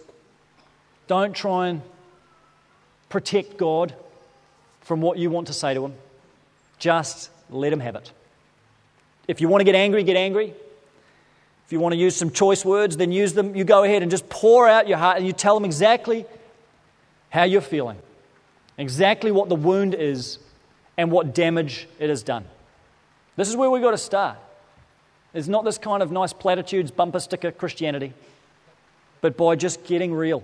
Don't 1.08 1.36
try 1.36 1.68
and 1.68 1.82
protect 3.10 3.58
God 3.58 3.94
from 4.80 5.02
what 5.02 5.18
you 5.18 5.30
want 5.30 5.48
to 5.48 5.54
say 5.54 5.74
to 5.74 5.86
Him. 5.86 5.94
Just 6.80 7.30
let 7.50 7.74
Him 7.74 7.82
have 7.82 7.96
it. 7.96 8.12
If 9.28 9.42
you 9.42 9.50
want 9.50 9.62
to 9.62 9.66
get 9.66 9.76
angry, 9.76 10.04
get 10.04 10.16
angry. 10.16 10.54
If 11.66 11.74
you 11.74 11.80
want 11.80 11.94
to 11.94 11.98
use 11.98 12.16
some 12.16 12.32
choice 12.32 12.64
words, 12.64 12.98
then 12.98 13.12
use 13.12 13.34
them. 13.34 13.56
You 13.56 13.64
go 13.64 13.84
ahead 13.84 14.02
and 14.02 14.12
just 14.12 14.30
pour 14.30 14.68
out 14.68 14.88
your 14.88 14.98
heart 14.98 15.18
and 15.18 15.28
you 15.28 15.34
tell 15.34 15.58
Him 15.58 15.66
exactly 15.66 16.26
how 17.30 17.44
you're 17.44 17.62
feeling, 17.62 17.98
exactly 18.78 19.32
what 19.32 19.50
the 19.50 19.56
wound 19.56 19.96
is, 19.96 20.40
and 20.98 21.12
what 21.12 21.34
damage 21.34 21.88
it 22.00 22.10
has 22.10 22.24
done. 22.24 22.46
This 23.36 23.50
is 23.50 23.56
where 23.56 23.70
we've 23.70 23.82
got 23.82 23.92
to 23.92 23.98
start. 23.98 24.38
It's 25.34 25.48
not 25.48 25.64
this 25.64 25.78
kind 25.78 26.04
of 26.04 26.12
nice 26.12 26.34
platitudes, 26.34 26.92
bumper 26.92 27.20
sticker 27.20 27.52
Christianity, 27.52 28.14
but 29.22 29.38
by 29.38 29.56
just 29.56 29.86
getting 29.86 30.14
real 30.14 30.44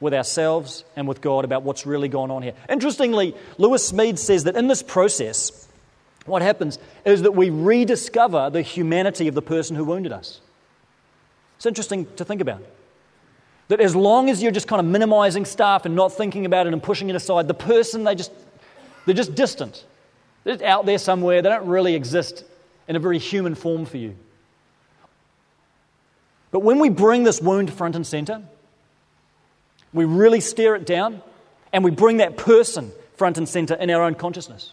with 0.00 0.14
ourselves 0.14 0.84
and 0.94 1.06
with 1.08 1.20
God 1.20 1.44
about 1.44 1.62
what's 1.62 1.86
really 1.86 2.08
going 2.08 2.30
on 2.30 2.42
here. 2.42 2.52
Interestingly, 2.68 3.34
Lewis 3.58 3.90
Smedes 3.90 4.18
says 4.18 4.44
that 4.44 4.56
in 4.56 4.68
this 4.68 4.82
process, 4.82 5.68
what 6.26 6.42
happens 6.42 6.78
is 7.04 7.22
that 7.22 7.32
we 7.32 7.50
rediscover 7.50 8.50
the 8.50 8.62
humanity 8.62 9.28
of 9.28 9.34
the 9.34 9.42
person 9.42 9.76
who 9.76 9.84
wounded 9.84 10.12
us. 10.12 10.40
It's 11.56 11.66
interesting 11.66 12.06
to 12.16 12.24
think 12.24 12.40
about. 12.40 12.62
That 13.68 13.80
as 13.80 13.96
long 13.96 14.30
as 14.30 14.42
you're 14.42 14.52
just 14.52 14.68
kind 14.68 14.80
of 14.80 14.86
minimizing 14.86 15.44
stuff 15.44 15.86
and 15.86 15.96
not 15.96 16.12
thinking 16.12 16.46
about 16.46 16.66
it 16.66 16.72
and 16.72 16.82
pushing 16.82 17.10
it 17.10 17.16
aside, 17.16 17.48
the 17.48 17.54
person, 17.54 18.04
they 18.04 18.14
just, 18.14 18.30
they're 19.06 19.14
just 19.14 19.34
distant. 19.34 19.84
They're 20.44 20.62
out 20.64 20.84
there 20.84 20.98
somewhere. 20.98 21.40
They 21.40 21.48
don't 21.48 21.66
really 21.66 21.94
exist 21.94 22.44
in 22.86 22.96
a 22.96 23.00
very 23.00 23.18
human 23.18 23.54
form 23.54 23.86
for 23.86 23.96
you. 23.96 24.16
But 26.50 26.60
when 26.60 26.78
we 26.78 26.88
bring 26.88 27.24
this 27.24 27.40
wound 27.40 27.72
front 27.72 27.96
and 27.96 28.06
center, 28.06 28.42
we 29.92 30.04
really 30.04 30.40
stare 30.40 30.74
it 30.74 30.86
down 30.86 31.22
and 31.72 31.82
we 31.84 31.90
bring 31.90 32.18
that 32.18 32.36
person 32.36 32.92
front 33.16 33.38
and 33.38 33.48
center 33.48 33.74
in 33.74 33.90
our 33.90 34.02
own 34.02 34.14
consciousness. 34.14 34.72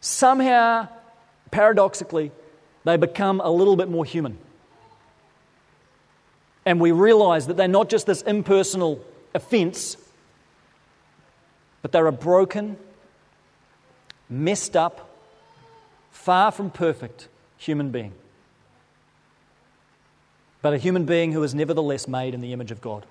Somehow, 0.00 0.88
paradoxically, 1.50 2.30
they 2.84 2.96
become 2.96 3.40
a 3.40 3.50
little 3.50 3.76
bit 3.76 3.88
more 3.88 4.04
human. 4.04 4.38
And 6.64 6.80
we 6.80 6.92
realize 6.92 7.46
that 7.46 7.56
they're 7.56 7.68
not 7.68 7.88
just 7.88 8.06
this 8.06 8.22
impersonal 8.22 9.04
offense, 9.34 9.96
but 11.82 11.92
they're 11.92 12.06
a 12.06 12.12
broken, 12.12 12.76
messed 14.28 14.76
up, 14.76 15.08
far 16.10 16.50
from 16.50 16.70
perfect 16.70 17.28
human 17.58 17.90
being, 17.90 18.12
but 20.62 20.72
a 20.72 20.78
human 20.78 21.04
being 21.04 21.32
who 21.32 21.42
is 21.42 21.54
nevertheless 21.54 22.08
made 22.08 22.34
in 22.34 22.40
the 22.40 22.52
image 22.52 22.70
of 22.70 22.80
God. 22.80 23.06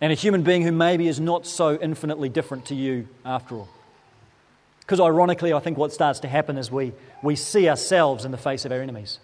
And 0.00 0.10
a 0.10 0.14
human 0.14 0.42
being 0.42 0.62
who 0.62 0.72
maybe 0.72 1.08
is 1.08 1.20
not 1.20 1.46
so 1.46 1.78
infinitely 1.78 2.30
different 2.30 2.64
to 2.66 2.74
you 2.74 3.06
after 3.24 3.56
all. 3.56 3.68
Because 4.80 4.98
ironically, 4.98 5.52
I 5.52 5.60
think 5.60 5.76
what 5.76 5.92
starts 5.92 6.20
to 6.20 6.28
happen 6.28 6.56
is 6.56 6.70
we, 6.70 6.92
we 7.22 7.36
see 7.36 7.68
ourselves 7.68 8.24
in 8.24 8.30
the 8.30 8.38
face 8.38 8.64
of 8.64 8.72
our 8.72 8.80
enemies. 8.80 9.18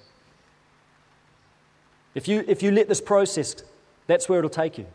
If 2.14 2.28
you, 2.28 2.44
if 2.46 2.62
you 2.62 2.70
let 2.70 2.88
this 2.88 3.00
process, 3.00 3.56
that's 4.06 4.28
where 4.28 4.38
it'll 4.38 4.50
take 4.50 4.78
you. 4.78 4.86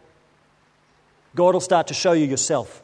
God 1.35 1.53
will 1.55 1.61
start 1.61 1.87
to 1.87 1.93
show 1.93 2.11
you 2.11 2.25
yourself 2.25 2.83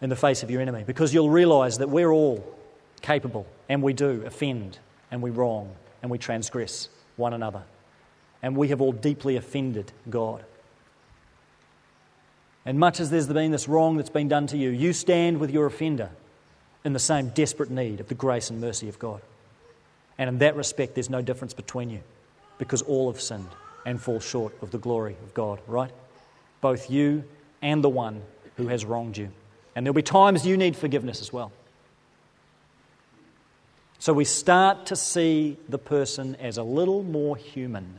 in 0.00 0.10
the 0.10 0.16
face 0.16 0.42
of 0.42 0.50
your 0.50 0.60
enemy 0.60 0.84
because 0.86 1.14
you'll 1.14 1.30
realize 1.30 1.78
that 1.78 1.88
we're 1.88 2.10
all 2.10 2.44
capable, 3.02 3.46
and 3.68 3.82
we 3.82 3.92
do 3.92 4.22
offend, 4.26 4.78
and 5.10 5.22
we 5.22 5.30
wrong, 5.30 5.74
and 6.02 6.10
we 6.10 6.18
transgress 6.18 6.88
one 7.16 7.32
another. 7.32 7.62
And 8.42 8.56
we 8.56 8.68
have 8.68 8.80
all 8.80 8.92
deeply 8.92 9.36
offended 9.36 9.92
God. 10.08 10.44
And 12.64 12.78
much 12.78 13.00
as 13.00 13.10
there's 13.10 13.28
been 13.28 13.52
this 13.52 13.68
wrong 13.68 13.96
that's 13.96 14.10
been 14.10 14.28
done 14.28 14.46
to 14.48 14.56
you, 14.56 14.70
you 14.70 14.92
stand 14.92 15.38
with 15.38 15.50
your 15.50 15.66
offender 15.66 16.10
in 16.84 16.92
the 16.92 16.98
same 16.98 17.28
desperate 17.30 17.70
need 17.70 18.00
of 18.00 18.08
the 18.08 18.14
grace 18.14 18.50
and 18.50 18.60
mercy 18.60 18.88
of 18.88 18.98
God. 18.98 19.20
And 20.18 20.28
in 20.28 20.38
that 20.38 20.56
respect, 20.56 20.94
there's 20.94 21.10
no 21.10 21.22
difference 21.22 21.54
between 21.54 21.90
you 21.90 22.00
because 22.58 22.82
all 22.82 23.10
have 23.12 23.20
sinned 23.20 23.48
and 23.84 24.00
fall 24.00 24.20
short 24.20 24.54
of 24.62 24.70
the 24.70 24.78
glory 24.78 25.16
of 25.22 25.32
God, 25.34 25.60
right? 25.66 25.90
Both 26.60 26.90
you 26.90 27.24
and 27.62 27.84
the 27.84 27.88
one 27.88 28.22
who 28.56 28.68
has 28.68 28.84
wronged 28.84 29.16
you. 29.16 29.30
And 29.76 29.84
there'll 29.84 29.94
be 29.94 30.02
times 30.02 30.46
you 30.46 30.56
need 30.56 30.74
forgiveness 30.74 31.20
as 31.20 31.32
well. 31.32 31.52
So 33.98 34.14
we 34.14 34.24
start 34.24 34.86
to 34.86 34.96
see 34.96 35.58
the 35.68 35.78
person 35.78 36.34
as 36.36 36.56
a 36.56 36.62
little 36.62 37.02
more 37.02 37.36
human. 37.36 37.98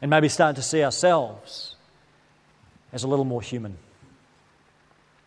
And 0.00 0.10
maybe 0.10 0.30
start 0.30 0.56
to 0.56 0.62
see 0.62 0.82
ourselves 0.82 1.76
as 2.90 3.04
a 3.04 3.08
little 3.08 3.26
more 3.26 3.42
human 3.42 3.76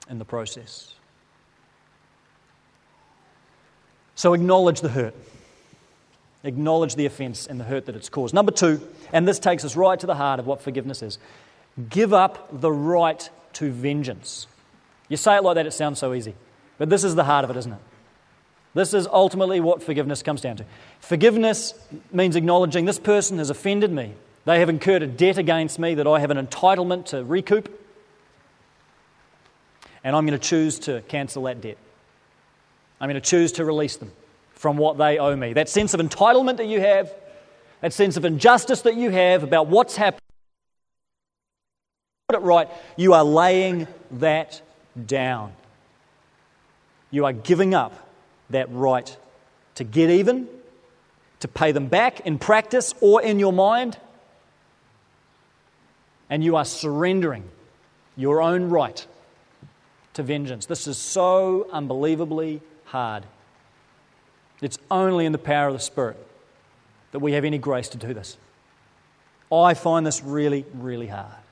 in 0.09 0.17
the 0.17 0.25
process. 0.25 0.95
So 4.15 4.33
acknowledge 4.33 4.81
the 4.81 4.89
hurt. 4.89 5.15
Acknowledge 6.43 6.95
the 6.95 7.05
offense 7.05 7.45
and 7.45 7.59
the 7.59 7.65
hurt 7.65 7.85
that 7.85 7.95
it's 7.95 8.09
caused. 8.09 8.33
Number 8.33 8.51
two, 8.51 8.81
and 9.11 9.27
this 9.27 9.37
takes 9.37 9.63
us 9.63 9.75
right 9.75 9.99
to 9.99 10.07
the 10.07 10.15
heart 10.15 10.39
of 10.39 10.47
what 10.47 10.61
forgiveness 10.61 11.03
is 11.03 11.19
give 11.89 12.13
up 12.13 12.49
the 12.51 12.71
right 12.71 13.29
to 13.53 13.71
vengeance. 13.71 14.47
You 15.13 15.17
say 15.17 15.35
it 15.35 15.43
like 15.43 15.53
that, 15.53 15.67
it 15.67 15.73
sounds 15.73 15.99
so 15.99 16.15
easy. 16.15 16.33
But 16.79 16.89
this 16.89 17.03
is 17.03 17.13
the 17.13 17.23
heart 17.23 17.43
of 17.43 17.51
it, 17.51 17.57
isn't 17.57 17.71
it? 17.71 17.77
This 18.73 18.95
is 18.95 19.05
ultimately 19.05 19.59
what 19.59 19.83
forgiveness 19.83 20.23
comes 20.23 20.41
down 20.41 20.57
to. 20.57 20.65
Forgiveness 21.01 21.75
means 22.11 22.35
acknowledging 22.35 22.85
this 22.85 22.97
person 22.97 23.37
has 23.37 23.51
offended 23.51 23.91
me. 23.91 24.15
They 24.45 24.57
have 24.57 24.69
incurred 24.69 25.03
a 25.03 25.07
debt 25.07 25.37
against 25.37 25.77
me 25.77 25.93
that 25.93 26.07
I 26.07 26.19
have 26.19 26.31
an 26.31 26.43
entitlement 26.43 27.05
to 27.09 27.23
recoup. 27.23 27.79
And 30.03 30.15
I'm 30.15 30.25
going 30.25 30.39
to 30.39 30.43
choose 30.43 30.79
to 30.79 31.03
cancel 31.07 31.43
that 31.43 31.61
debt. 31.61 31.77
I'm 32.99 33.07
going 33.07 33.21
to 33.21 33.29
choose 33.29 33.51
to 33.51 33.65
release 33.65 33.97
them 33.97 34.11
from 34.53 34.77
what 34.77 34.97
they 34.97 35.19
owe 35.19 35.35
me. 35.35 35.53
That 35.53 35.69
sense 35.69 35.93
of 35.93 35.99
entitlement 35.99 36.57
that 36.57 36.65
you 36.65 36.79
have, 36.79 37.13
that 37.81 37.93
sense 37.93 38.17
of 38.17 38.25
injustice 38.25 38.81
that 38.81 38.95
you 38.95 39.11
have 39.11 39.43
about 39.43 39.67
what's 39.67 39.95
happened, 39.95 40.21
put 42.29 42.37
it 42.37 42.41
right, 42.41 42.67
you 42.97 43.13
are 43.13 43.23
laying 43.23 43.87
that 44.09 44.59
down. 45.05 45.53
You 47.11 47.25
are 47.25 47.33
giving 47.33 47.73
up 47.73 48.09
that 48.49 48.71
right 48.71 49.15
to 49.75 49.83
get 49.83 50.09
even, 50.09 50.47
to 51.39 51.47
pay 51.47 51.71
them 51.71 51.87
back 51.87 52.21
in 52.21 52.39
practice 52.39 52.93
or 53.01 53.21
in 53.21 53.39
your 53.39 53.53
mind, 53.53 53.97
and 56.29 56.43
you 56.43 56.55
are 56.55 56.65
surrendering 56.65 57.43
your 58.15 58.41
own 58.41 58.69
right 58.69 59.05
to 60.13 60.23
vengeance. 60.23 60.65
This 60.65 60.87
is 60.87 60.97
so 60.97 61.67
unbelievably 61.71 62.61
hard. 62.85 63.25
It's 64.61 64.77
only 64.89 65.25
in 65.25 65.31
the 65.31 65.37
power 65.37 65.67
of 65.67 65.73
the 65.73 65.79
Spirit 65.79 66.17
that 67.11 67.19
we 67.19 67.33
have 67.33 67.43
any 67.43 67.57
grace 67.57 67.89
to 67.89 67.97
do 67.97 68.13
this. 68.13 68.37
I 69.51 69.75
find 69.75 70.05
this 70.05 70.23
really, 70.23 70.65
really 70.73 71.07
hard. 71.07 71.42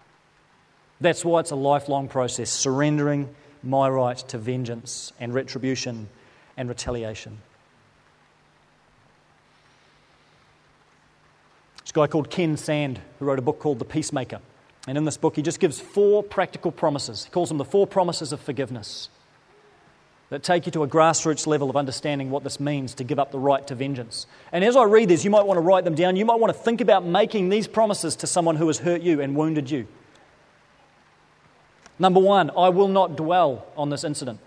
That's 1.01 1.25
why 1.25 1.39
it's 1.39 1.51
a 1.51 1.55
lifelong 1.55 2.07
process, 2.07 2.51
surrendering 2.51 3.33
my 3.63 3.89
right 3.89 4.17
to 4.17 4.37
vengeance 4.37 5.11
and 5.19 5.33
retribution 5.33 6.07
and 6.55 6.69
retaliation. 6.69 7.39
This 11.81 11.91
guy 11.91 12.07
called 12.07 12.29
Ken 12.29 12.55
Sande, 12.55 13.01
who 13.19 13.25
wrote 13.25 13.39
a 13.39 13.41
book 13.41 13.59
called 13.59 13.79
The 13.79 13.85
Peacemaker. 13.85 14.39
And 14.87 14.97
in 14.97 15.03
this 15.03 15.17
book, 15.17 15.35
he 15.35 15.41
just 15.41 15.59
gives 15.59 15.79
four 15.79 16.23
practical 16.23 16.71
promises. 16.71 17.25
He 17.25 17.31
calls 17.31 17.49
them 17.49 17.57
the 17.57 17.65
four 17.65 17.85
promises 17.85 18.31
of 18.31 18.39
forgiveness 18.39 19.09
that 20.29 20.43
take 20.43 20.65
you 20.65 20.71
to 20.71 20.83
a 20.83 20.87
grassroots 20.87 21.45
level 21.45 21.69
of 21.69 21.75
understanding 21.75 22.29
what 22.31 22.43
this 22.43 22.59
means 22.59 22.93
to 22.95 23.03
give 23.03 23.19
up 23.19 23.31
the 23.31 23.39
right 23.39 23.67
to 23.67 23.75
vengeance. 23.75 24.27
And 24.51 24.63
as 24.63 24.75
I 24.75 24.83
read 24.83 25.09
these, 25.09 25.25
you 25.25 25.31
might 25.31 25.45
want 25.45 25.57
to 25.57 25.61
write 25.61 25.83
them 25.83 25.95
down. 25.95 26.15
You 26.15 26.25
might 26.25 26.39
want 26.39 26.55
to 26.55 26.59
think 26.59 26.79
about 26.79 27.03
making 27.03 27.49
these 27.49 27.67
promises 27.67 28.15
to 28.17 28.27
someone 28.27 28.55
who 28.55 28.67
has 28.67 28.79
hurt 28.79 29.01
you 29.01 29.19
and 29.19 29.35
wounded 29.35 29.69
you. 29.69 29.87
Number 32.01 32.19
one, 32.19 32.49
I 32.57 32.69
will 32.69 32.87
not 32.87 33.15
dwell 33.15 33.67
on 33.77 33.91
this 33.91 34.03
incident. 34.03 34.39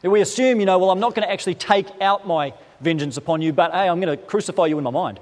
If 0.00 0.12
we 0.12 0.20
assume, 0.20 0.60
you 0.60 0.66
know, 0.66 0.78
well, 0.78 0.90
I'm 0.90 1.00
not 1.00 1.12
going 1.16 1.26
to 1.26 1.32
actually 1.32 1.56
take 1.56 1.88
out 2.00 2.24
my 2.24 2.54
vengeance 2.80 3.16
upon 3.16 3.42
you, 3.42 3.52
but 3.52 3.72
hey, 3.72 3.88
I'm 3.88 4.00
going 4.00 4.16
to 4.16 4.24
crucify 4.24 4.66
you 4.66 4.78
in 4.78 4.84
my 4.84 4.92
mind. 4.92 5.18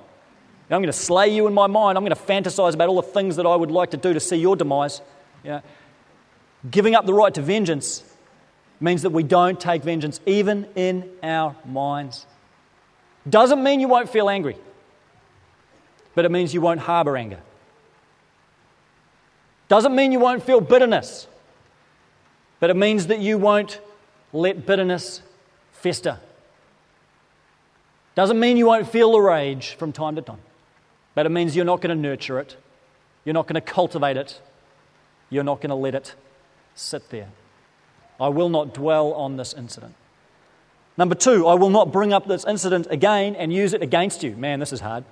I'm 0.68 0.82
going 0.82 0.92
to 0.92 0.92
slay 0.92 1.34
you 1.34 1.46
in 1.46 1.54
my 1.54 1.66
mind. 1.66 1.96
I'm 1.96 2.04
going 2.04 2.14
to 2.14 2.22
fantasize 2.22 2.74
about 2.74 2.90
all 2.90 2.96
the 2.96 3.08
things 3.08 3.36
that 3.36 3.46
I 3.46 3.56
would 3.56 3.70
like 3.70 3.92
to 3.92 3.96
do 3.96 4.12
to 4.12 4.20
see 4.20 4.36
your 4.36 4.54
demise. 4.54 5.00
Yeah. 5.42 5.62
Giving 6.70 6.94
up 6.94 7.06
the 7.06 7.14
right 7.14 7.32
to 7.32 7.40
vengeance 7.40 8.04
means 8.78 9.00
that 9.00 9.10
we 9.10 9.22
don't 9.22 9.58
take 9.58 9.82
vengeance 9.82 10.20
even 10.26 10.66
in 10.74 11.08
our 11.22 11.56
minds. 11.64 12.26
Doesn't 13.26 13.62
mean 13.62 13.80
you 13.80 13.88
won't 13.88 14.10
feel 14.10 14.28
angry, 14.28 14.58
but 16.14 16.26
it 16.26 16.30
means 16.30 16.52
you 16.52 16.60
won't 16.60 16.80
harbor 16.80 17.16
anger. 17.16 17.40
Doesn't 19.72 19.94
mean 19.94 20.12
you 20.12 20.20
won't 20.20 20.42
feel 20.42 20.60
bitterness, 20.60 21.26
but 22.60 22.68
it 22.68 22.76
means 22.76 23.06
that 23.06 23.20
you 23.20 23.38
won't 23.38 23.80
let 24.34 24.66
bitterness 24.66 25.22
fester. 25.72 26.18
Doesn't 28.14 28.38
mean 28.38 28.58
you 28.58 28.66
won't 28.66 28.86
feel 28.86 29.12
the 29.12 29.20
rage 29.20 29.76
from 29.76 29.90
time 29.90 30.14
to 30.16 30.20
time, 30.20 30.42
but 31.14 31.24
it 31.24 31.30
means 31.30 31.56
you're 31.56 31.64
not 31.64 31.80
going 31.80 31.96
to 31.96 31.98
nurture 31.98 32.38
it, 32.38 32.54
you're 33.24 33.32
not 33.32 33.46
going 33.46 33.54
to 33.54 33.62
cultivate 33.62 34.18
it, 34.18 34.42
you're 35.30 35.42
not 35.42 35.62
going 35.62 35.70
to 35.70 35.74
let 35.74 35.94
it 35.94 36.16
sit 36.74 37.08
there. 37.08 37.30
I 38.20 38.28
will 38.28 38.50
not 38.50 38.74
dwell 38.74 39.14
on 39.14 39.38
this 39.38 39.54
incident. 39.54 39.94
Number 40.98 41.14
two, 41.14 41.46
I 41.46 41.54
will 41.54 41.70
not 41.70 41.90
bring 41.90 42.12
up 42.12 42.28
this 42.28 42.44
incident 42.44 42.88
again 42.90 43.34
and 43.36 43.50
use 43.50 43.72
it 43.72 43.80
against 43.80 44.22
you. 44.22 44.36
Man, 44.36 44.60
this 44.60 44.74
is 44.74 44.80
hard. 44.80 45.04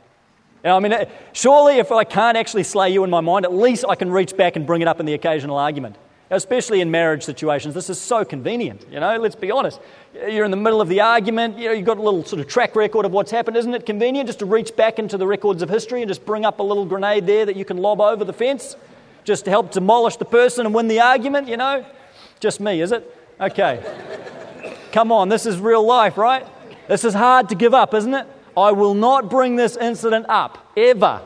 Know, 0.65 0.77
I 0.77 0.81
mean, 0.81 0.95
surely 1.33 1.79
if 1.79 1.91
I 1.91 2.05
can't 2.05 2.37
actually 2.37 2.65
slay 2.65 2.91
you 2.91 3.03
in 3.05 3.11
my 3.11 3.21
mind, 3.21 3.45
at 3.47 3.53
least 3.53 3.85
I 3.89 3.95
can 3.95 4.11
reach 4.11 4.37
back 4.37 4.57
and 4.57 4.67
bring 4.67 4.83
it 4.83 4.89
up 4.89 5.01
in 5.01 5.07
the 5.07 5.15
occasional 5.15 5.57
argument 5.57 5.97
especially 6.31 6.81
in 6.81 6.91
marriage 6.91 7.25
situations. 7.25 7.75
This 7.75 7.91
is 7.91 8.01
so 8.01 8.25
convenient, 8.25 8.87
you 8.91 9.01
know, 9.01 9.17
let's 9.17 9.35
be 9.35 9.51
honest. 9.51 9.81
You're 10.15 10.45
in 10.45 10.53
the 10.53 10.57
middle 10.57 10.81
of 10.81 10.89
the 10.89 11.01
argument, 11.01 11.59
you 11.59 11.67
know, 11.67 11.73
you've 11.73 11.87
got 11.87 11.99
a 11.99 12.03
little 12.03 12.25
sort 12.25 12.41
of 12.41 12.47
track 12.47 12.77
record 12.77 13.05
of 13.05 13.13
what's 13.13 13.33
happened. 13.33 13.57
Isn't 13.57 13.75
it 13.75 13.85
convenient 13.85 14.29
just 14.29 14.39
to 14.39 14.47
reach 14.47 14.75
back 14.77 14.99
into 14.99 15.19
the 15.19 15.27
records 15.27 15.61
of 15.63 15.69
history 15.69 16.03
and 16.03 16.09
just 16.09 16.25
bring 16.25 16.45
up 16.45 16.61
a 16.61 16.63
little 16.63 16.87
grenade 16.87 17.27
there 17.27 17.45
that 17.47 17.57
you 17.57 17.65
can 17.65 17.79
lob 17.79 18.01
over 18.01 18.25
the 18.25 18.33
fence 18.33 18.77
just 19.25 19.45
to 19.45 19.51
help 19.51 19.73
demolish 19.73 20.17
the 20.17 20.25
person 20.25 20.67
and 20.67 20.75
win 20.75 20.89
the 20.89 21.01
argument, 21.01 21.49
you 21.49 21.57
know? 21.57 21.85
Just 22.39 22.61
me, 22.61 22.81
is 22.81 22.93
it? 22.93 23.17
Okay. 23.41 23.83
Come 24.93 25.13
on, 25.13 25.29
this 25.29 25.47
is 25.47 25.59
real 25.59 25.85
life, 25.85 26.17
right? 26.17 26.47
This 26.89 27.05
is 27.05 27.15
hard 27.15 27.49
to 27.49 27.55
give 27.55 27.75
up, 27.75 27.93
isn't 27.93 28.15
it? 28.15 28.27
I 28.61 28.73
will 28.73 28.93
not 28.93 29.31
bring 29.31 29.57
this 29.57 29.75
incident 29.75 30.27
up, 30.29 30.59
ever. 30.77 31.23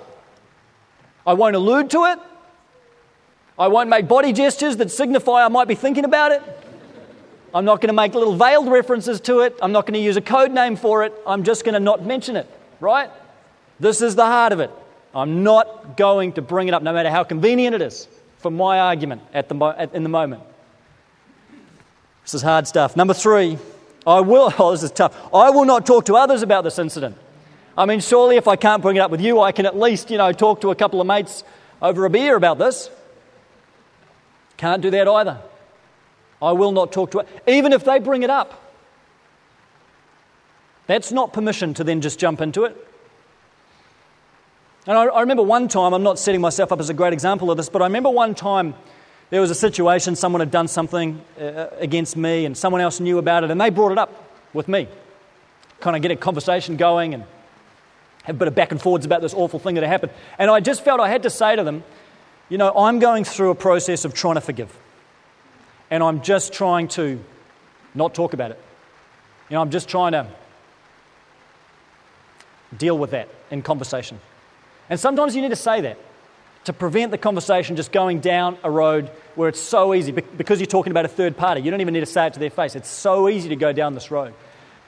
I 1.26 1.32
won't 1.32 1.56
allude 1.56 1.90
to 1.90 2.04
it. 2.04 2.20
I 3.58 3.66
won't 3.66 3.88
make 3.88 4.06
body 4.06 4.32
gestures 4.32 4.76
that 4.76 4.92
signify 4.92 5.44
I 5.44 5.48
might 5.48 5.66
be 5.66 5.74
thinking 5.74 6.04
about 6.04 6.30
it. 6.30 6.42
I'm 7.52 7.64
not 7.64 7.80
going 7.80 7.88
to 7.88 7.94
make 7.94 8.14
little 8.14 8.36
veiled 8.36 8.68
references 8.68 9.20
to 9.22 9.40
it. 9.40 9.56
I'm 9.60 9.72
not 9.72 9.84
going 9.84 9.94
to 9.94 10.00
use 10.00 10.16
a 10.16 10.20
code 10.20 10.52
name 10.52 10.76
for 10.76 11.02
it. 11.02 11.12
I'm 11.26 11.42
just 11.42 11.64
going 11.64 11.74
to 11.74 11.80
not 11.80 12.04
mention 12.04 12.36
it, 12.36 12.48
right? 12.78 13.10
This 13.80 14.00
is 14.00 14.14
the 14.14 14.26
heart 14.26 14.52
of 14.52 14.60
it. 14.60 14.70
I'm 15.12 15.42
not 15.42 15.96
going 15.96 16.34
to 16.34 16.42
bring 16.42 16.68
it 16.68 16.74
up, 16.74 16.82
no 16.82 16.92
matter 16.92 17.10
how 17.10 17.24
convenient 17.24 17.74
it 17.74 17.82
is 17.82 18.06
for 18.38 18.50
my 18.50 18.78
argument 18.78 19.22
at 19.32 19.48
the, 19.48 19.56
at, 19.76 19.92
in 19.92 20.04
the 20.04 20.08
moment. 20.08 20.42
This 22.22 22.34
is 22.34 22.42
hard 22.42 22.68
stuff. 22.68 22.96
Number 22.96 23.14
three, 23.14 23.58
I 24.06 24.20
will, 24.20 24.52
oh, 24.58 24.70
this 24.70 24.84
is 24.84 24.92
tough. 24.92 25.16
I 25.34 25.50
will 25.50 25.64
not 25.64 25.84
talk 25.84 26.04
to 26.06 26.16
others 26.16 26.42
about 26.42 26.62
this 26.62 26.78
incident. 26.78 27.16
I 27.76 27.86
mean, 27.86 28.00
surely 28.00 28.36
if 28.36 28.46
I 28.46 28.56
can't 28.56 28.82
bring 28.82 28.96
it 28.96 29.00
up 29.00 29.10
with 29.10 29.20
you, 29.20 29.40
I 29.40 29.52
can 29.52 29.66
at 29.66 29.76
least, 29.76 30.10
you 30.10 30.18
know, 30.18 30.32
talk 30.32 30.60
to 30.60 30.70
a 30.70 30.74
couple 30.74 31.00
of 31.00 31.06
mates 31.06 31.42
over 31.82 32.04
a 32.04 32.10
beer 32.10 32.36
about 32.36 32.58
this. 32.58 32.88
Can't 34.56 34.80
do 34.80 34.90
that 34.90 35.08
either. 35.08 35.40
I 36.40 36.52
will 36.52 36.72
not 36.72 36.92
talk 36.92 37.10
to 37.12 37.20
it, 37.20 37.28
even 37.46 37.72
if 37.72 37.84
they 37.84 37.98
bring 37.98 38.22
it 38.22 38.30
up. 38.30 38.60
That's 40.86 41.10
not 41.10 41.32
permission 41.32 41.74
to 41.74 41.84
then 41.84 42.00
just 42.00 42.18
jump 42.18 42.40
into 42.40 42.64
it. 42.64 42.76
And 44.86 44.98
I, 44.98 45.04
I, 45.06 45.20
remember 45.20 45.42
one 45.42 45.66
time, 45.68 45.94
I'm 45.94 46.02
not 46.02 46.18
setting 46.18 46.42
myself 46.42 46.70
up 46.70 46.78
as 46.78 46.90
a 46.90 46.94
great 46.94 47.14
example 47.14 47.50
of 47.50 47.56
this, 47.56 47.70
but 47.70 47.80
I 47.80 47.86
remember 47.86 48.10
one 48.10 48.34
time 48.34 48.74
there 49.30 49.40
was 49.40 49.50
a 49.50 49.54
situation, 49.54 50.14
someone 50.14 50.40
had 50.40 50.50
done 50.50 50.68
something 50.68 51.22
uh, 51.40 51.68
against 51.78 52.16
me, 52.16 52.44
and 52.44 52.56
someone 52.56 52.82
else 52.82 53.00
knew 53.00 53.16
about 53.16 53.44
it, 53.44 53.50
and 53.50 53.58
they 53.58 53.70
brought 53.70 53.92
it 53.92 53.98
up 53.98 54.12
with 54.52 54.68
me. 54.68 54.86
Kind 55.80 55.96
of 55.96 56.02
get 56.02 56.10
a 56.10 56.16
conversation 56.16 56.76
going 56.76 57.14
and 57.14 57.24
have 58.24 58.36
a 58.36 58.38
bit 58.38 58.48
of 58.48 58.54
back 58.54 58.72
and 58.72 58.80
forwards 58.80 59.06
about 59.06 59.22
this 59.22 59.34
awful 59.34 59.58
thing 59.58 59.76
that 59.76 59.82
had 59.82 59.90
happened. 59.90 60.12
And 60.38 60.50
I 60.50 60.60
just 60.60 60.84
felt 60.84 61.00
I 61.00 61.08
had 61.08 61.22
to 61.22 61.30
say 61.30 61.56
to 61.56 61.62
them, 61.62 61.84
you 62.48 62.58
know, 62.58 62.72
I'm 62.74 62.98
going 62.98 63.24
through 63.24 63.50
a 63.50 63.54
process 63.54 64.04
of 64.04 64.14
trying 64.14 64.34
to 64.34 64.40
forgive. 64.40 64.76
And 65.90 66.02
I'm 66.02 66.22
just 66.22 66.52
trying 66.52 66.88
to 66.88 67.22
not 67.94 68.14
talk 68.14 68.32
about 68.32 68.50
it. 68.50 68.60
You 69.48 69.54
know, 69.54 69.60
I'm 69.60 69.70
just 69.70 69.88
trying 69.88 70.12
to 70.12 70.26
deal 72.76 72.98
with 72.98 73.10
that 73.10 73.28
in 73.50 73.62
conversation. 73.62 74.18
And 74.90 74.98
sometimes 74.98 75.36
you 75.36 75.42
need 75.42 75.50
to 75.50 75.56
say 75.56 75.82
that 75.82 75.98
to 76.64 76.72
prevent 76.72 77.10
the 77.10 77.18
conversation 77.18 77.76
just 77.76 77.92
going 77.92 78.20
down 78.20 78.56
a 78.64 78.70
road 78.70 79.10
where 79.34 79.48
it's 79.48 79.60
so 79.60 79.94
easy 79.94 80.12
because 80.12 80.60
you're 80.60 80.66
talking 80.66 80.90
about 80.90 81.04
a 81.04 81.08
third 81.08 81.36
party. 81.36 81.60
You 81.60 81.70
don't 81.70 81.82
even 81.82 81.92
need 81.92 82.00
to 82.00 82.06
say 82.06 82.26
it 82.26 82.32
to 82.34 82.40
their 82.40 82.50
face. 82.50 82.74
It's 82.74 82.88
so 82.88 83.28
easy 83.28 83.50
to 83.50 83.56
go 83.56 83.72
down 83.72 83.94
this 83.94 84.10
road. 84.10 84.32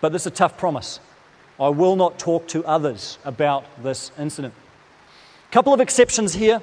But 0.01 0.12
this 0.12 0.22
is 0.22 0.29
a 0.29 0.31
tough 0.31 0.57
promise. 0.57 1.01
I 1.58 1.70
will 1.70 1.96
not 1.96 2.18
talk 2.18 2.48
to 2.48 2.64
others 2.64 3.18
about 3.24 3.64
this 3.82 4.10
incident. 4.18 4.54
A 5.48 5.52
couple 5.52 5.72
of 5.72 5.80
exceptions 5.80 6.34
here. 6.34 6.62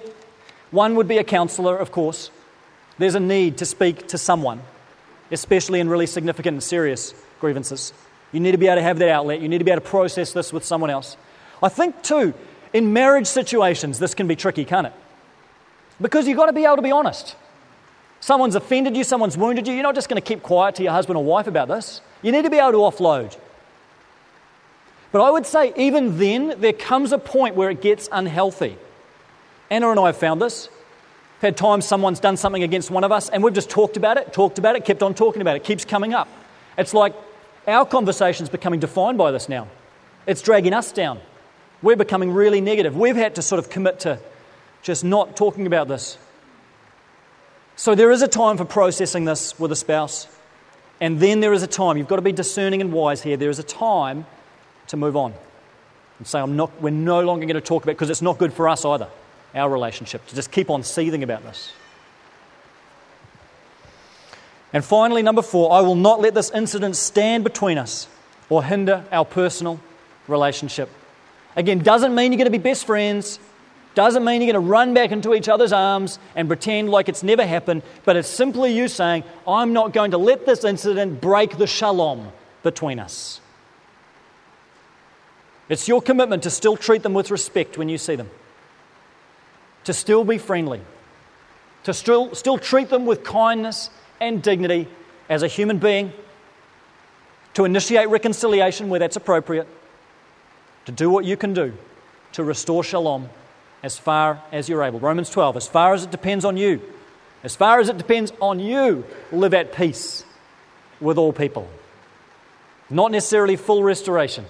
One 0.71 0.95
would 0.95 1.07
be 1.07 1.17
a 1.17 1.23
counselor, 1.23 1.77
of 1.77 1.91
course. 1.91 2.29
There's 2.97 3.15
a 3.15 3.19
need 3.19 3.57
to 3.57 3.65
speak 3.65 4.07
to 4.09 4.17
someone, 4.17 4.61
especially 5.31 5.79
in 5.79 5.89
really 5.89 6.05
significant 6.05 6.53
and 6.53 6.63
serious 6.63 7.13
grievances. 7.39 7.93
You 8.31 8.39
need 8.39 8.51
to 8.51 8.57
be 8.57 8.67
able 8.67 8.77
to 8.77 8.83
have 8.83 8.99
that 8.99 9.09
outlet. 9.09 9.41
You 9.41 9.47
need 9.47 9.59
to 9.59 9.63
be 9.63 9.71
able 9.71 9.81
to 9.81 9.87
process 9.87 10.31
this 10.31 10.53
with 10.53 10.63
someone 10.63 10.89
else. 10.89 11.17
I 11.61 11.69
think, 11.69 12.01
too, 12.03 12.33
in 12.73 12.93
marriage 12.93 13.27
situations, 13.27 13.99
this 13.99 14.13
can 14.13 14.27
be 14.27 14.35
tricky, 14.35 14.65
can't 14.65 14.87
it? 14.87 14.93
Because 16.01 16.27
you've 16.27 16.37
got 16.37 16.47
to 16.47 16.53
be 16.53 16.65
able 16.65 16.75
to 16.75 16.81
be 16.81 16.91
honest. 16.91 17.35
Someone's 18.19 18.55
offended 18.55 18.95
you, 18.95 19.03
someone's 19.03 19.37
wounded 19.37 19.67
you. 19.67 19.73
You're 19.73 19.83
not 19.83 19.95
just 19.95 20.09
going 20.09 20.21
to 20.21 20.25
keep 20.27 20.43
quiet 20.43 20.75
to 20.75 20.83
your 20.83 20.91
husband 20.91 21.17
or 21.17 21.23
wife 21.23 21.47
about 21.47 21.67
this. 21.67 22.01
You 22.21 22.31
need 22.31 22.43
to 22.43 22.49
be 22.49 22.57
able 22.57 22.71
to 22.71 22.77
offload. 22.77 23.37
But 25.13 25.21
I 25.21 25.29
would 25.29 25.45
say, 25.45 25.71
even 25.77 26.17
then, 26.17 26.55
there 26.59 26.73
comes 26.73 27.11
a 27.11 27.19
point 27.19 27.55
where 27.55 27.69
it 27.69 27.81
gets 27.81 28.09
unhealthy. 28.11 28.77
Anna 29.69 29.91
and 29.91 29.99
I 29.99 30.07
have 30.07 30.17
found 30.17 30.41
this. 30.41 30.69
We've 31.37 31.49
had 31.49 31.57
times 31.57 31.85
someone's 31.85 32.19
done 32.19 32.35
something 32.35 32.63
against 32.63 32.89
one 32.89 33.03
of 33.03 33.11
us 33.11 33.29
and 33.29 33.43
we've 33.43 33.53
just 33.53 33.69
talked 33.69 33.95
about 33.95 34.17
it, 34.17 34.33
talked 34.33 34.57
about 34.57 34.75
it, 34.75 34.85
kept 34.85 35.03
on 35.03 35.13
talking 35.13 35.41
about 35.41 35.55
it, 35.55 35.61
it 35.61 35.65
keeps 35.65 35.85
coming 35.85 36.13
up. 36.13 36.27
It's 36.77 36.93
like 36.93 37.13
our 37.67 37.85
conversation's 37.85 38.49
becoming 38.49 38.79
defined 38.79 39.17
by 39.17 39.31
this 39.31 39.47
now. 39.47 39.67
It's 40.25 40.41
dragging 40.41 40.73
us 40.73 40.91
down. 40.91 41.19
We're 41.83 41.95
becoming 41.95 42.31
really 42.31 42.59
negative. 42.59 42.95
We've 42.95 43.15
had 43.15 43.35
to 43.35 43.41
sort 43.41 43.59
of 43.59 43.69
commit 43.69 43.99
to 44.01 44.19
just 44.81 45.03
not 45.03 45.35
talking 45.37 45.67
about 45.67 45.87
this. 45.87 46.17
So 47.75 47.93
there 47.93 48.09
is 48.09 48.23
a 48.23 48.27
time 48.27 48.57
for 48.57 48.65
processing 48.65 49.25
this 49.25 49.59
with 49.59 49.71
a 49.71 49.75
spouse. 49.75 50.27
And 50.99 51.19
then 51.19 51.39
there 51.39 51.53
is 51.53 51.61
a 51.61 51.67
time, 51.67 51.97
you've 51.97 52.07
got 52.07 52.15
to 52.15 52.23
be 52.23 52.31
discerning 52.31 52.81
and 52.81 52.91
wise 52.91 53.21
here. 53.21 53.37
There 53.37 53.49
is 53.49 53.59
a 53.59 53.63
time 53.63 54.25
to 54.87 54.97
move 54.97 55.15
on 55.15 55.33
and 56.19 56.27
say, 56.27 56.39
I'm 56.39 56.55
not, 56.55 56.81
we're 56.81 56.89
no 56.91 57.21
longer 57.21 57.45
going 57.45 57.55
to 57.55 57.61
talk 57.61 57.83
about 57.83 57.91
it 57.91 57.95
because 57.95 58.09
it's 58.09 58.21
not 58.21 58.37
good 58.37 58.53
for 58.53 58.69
us 58.69 58.85
either, 58.85 59.07
our 59.55 59.69
relationship, 59.69 60.25
to 60.27 60.35
just 60.35 60.51
keep 60.51 60.69
on 60.69 60.83
seething 60.83 61.23
about 61.23 61.43
this. 61.43 61.73
And 64.71 64.83
finally, 64.83 65.21
number 65.21 65.43
four, 65.43 65.71
I 65.71 65.81
will 65.81 65.95
not 65.95 66.19
let 66.19 66.33
this 66.33 66.49
incident 66.49 66.95
stand 66.95 67.43
between 67.43 67.77
us 67.77 68.07
or 68.49 68.63
hinder 68.63 69.05
our 69.11 69.25
personal 69.25 69.79
relationship. 70.27 70.89
Again, 71.55 71.79
doesn't 71.79 72.15
mean 72.15 72.31
you're 72.31 72.37
going 72.37 72.51
to 72.51 72.57
be 72.57 72.57
best 72.57 72.85
friends, 72.85 73.39
doesn't 73.93 74.23
mean 74.23 74.41
you're 74.41 74.51
going 74.51 74.63
to 74.63 74.71
run 74.71 74.95
back 74.95 75.11
into 75.11 75.35
each 75.35 75.47
other's 75.47 75.71
arms 75.71 76.17
and 76.35 76.47
pretend 76.47 76.89
like 76.89 77.09
it's 77.09 77.21
never 77.21 77.45
happened, 77.45 77.83
but 78.05 78.15
it's 78.15 78.27
simply 78.27 78.75
you 78.75 78.87
saying, 78.87 79.23
I'm 79.47 79.73
not 79.73 79.93
going 79.93 80.11
to 80.11 80.17
let 80.17 80.47
this 80.47 80.63
incident 80.63 81.21
break 81.21 81.57
the 81.57 81.67
shalom 81.67 82.31
between 82.63 82.99
us. 82.99 83.39
It's 85.69 85.87
your 85.87 86.01
commitment 86.01 86.43
to 86.43 86.49
still 86.49 86.77
treat 86.77 87.03
them 87.03 87.13
with 87.13 87.31
respect 87.31 87.77
when 87.77 87.89
you 87.89 87.97
see 87.97 88.15
them, 88.15 88.29
to 89.85 89.93
still 89.93 90.23
be 90.23 90.37
friendly, 90.37 90.81
to 91.83 91.93
still, 91.93 92.35
still 92.35 92.57
treat 92.57 92.89
them 92.89 93.05
with 93.05 93.23
kindness 93.23 93.89
and 94.19 94.41
dignity 94.41 94.87
as 95.29 95.43
a 95.43 95.47
human 95.47 95.79
being, 95.79 96.11
to 97.53 97.65
initiate 97.65 98.09
reconciliation 98.09 98.89
where 98.89 98.99
that's 98.99 99.15
appropriate, 99.15 99.67
to 100.85 100.91
do 100.91 101.09
what 101.09 101.23
you 101.25 101.37
can 101.37 101.53
do 101.53 101.73
to 102.33 102.43
restore 102.43 102.83
shalom 102.83 103.29
as 103.81 103.97
far 103.97 104.41
as 104.51 104.67
you're 104.67 104.83
able. 104.83 104.99
Romans 104.99 105.29
12, 105.29 105.57
as 105.57 105.67
far 105.67 105.93
as 105.93 106.03
it 106.03 106.11
depends 106.11 106.45
on 106.45 106.57
you, 106.57 106.81
as 107.43 107.55
far 107.55 107.79
as 107.79 107.89
it 107.89 107.97
depends 107.97 108.31
on 108.41 108.59
you, 108.59 109.05
live 109.31 109.53
at 109.53 109.73
peace 109.73 110.25
with 110.99 111.17
all 111.17 111.33
people. 111.33 111.69
Not 112.89 113.11
necessarily 113.11 113.55
full 113.55 113.83
restoration, 113.83 114.45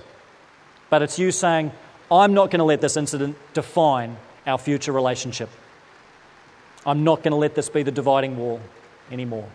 but 0.94 1.02
it's 1.02 1.18
you 1.18 1.32
saying, 1.32 1.72
I'm 2.12 2.36
not 2.36 2.52
going 2.52 2.60
to 2.60 2.66
let 2.66 2.80
this 2.80 2.98
incident 2.98 3.36
define 3.56 4.16
our 4.46 4.60
future 4.60 4.92
relationship. 4.92 5.50
I'm 6.86 7.04
not 7.04 7.24
going 7.24 7.32
to 7.32 7.38
let 7.38 7.56
this 7.56 7.68
be 7.68 7.82
the 7.82 7.90
dividing 7.92 8.38
wall 8.38 8.62
anymore. 9.12 9.50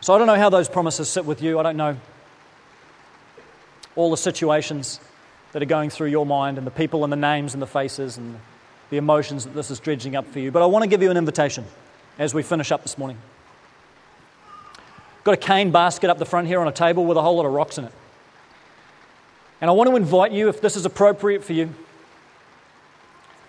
So 0.00 0.16
I 0.16 0.18
don't 0.18 0.26
know 0.26 0.34
how 0.34 0.50
those 0.50 0.68
promises 0.68 1.08
sit 1.08 1.24
with 1.24 1.42
you. 1.42 1.60
I 1.60 1.62
don't 1.62 1.76
know 1.76 1.96
all 3.94 4.10
the 4.10 4.16
situations 4.16 4.98
that 5.52 5.62
are 5.62 5.66
going 5.66 5.90
through 5.90 6.08
your 6.08 6.26
mind 6.26 6.58
and 6.58 6.66
the 6.66 6.72
people 6.72 7.04
and 7.04 7.12
the 7.12 7.16
names 7.16 7.54
and 7.54 7.62
the 7.62 7.68
faces 7.68 8.18
and 8.18 8.40
the 8.90 8.96
emotions 8.96 9.44
that 9.44 9.54
this 9.54 9.70
is 9.70 9.78
dredging 9.78 10.16
up 10.16 10.26
for 10.26 10.40
you. 10.40 10.50
But 10.50 10.64
I 10.64 10.66
want 10.66 10.82
to 10.82 10.88
give 10.88 11.02
you 11.02 11.12
an 11.12 11.16
invitation 11.16 11.66
as 12.18 12.34
we 12.34 12.42
finish 12.42 12.72
up 12.72 12.82
this 12.82 12.98
morning. 12.98 13.18
Got 15.24 15.32
a 15.32 15.38
cane 15.38 15.70
basket 15.70 16.10
up 16.10 16.18
the 16.18 16.26
front 16.26 16.46
here 16.46 16.60
on 16.60 16.68
a 16.68 16.72
table 16.72 17.04
with 17.06 17.16
a 17.16 17.22
whole 17.22 17.36
lot 17.36 17.46
of 17.46 17.52
rocks 17.52 17.78
in 17.78 17.86
it. 17.86 17.92
And 19.60 19.70
I 19.70 19.72
want 19.72 19.88
to 19.88 19.96
invite 19.96 20.32
you, 20.32 20.48
if 20.48 20.60
this 20.60 20.76
is 20.76 20.84
appropriate 20.84 21.42
for 21.42 21.54
you, 21.54 21.74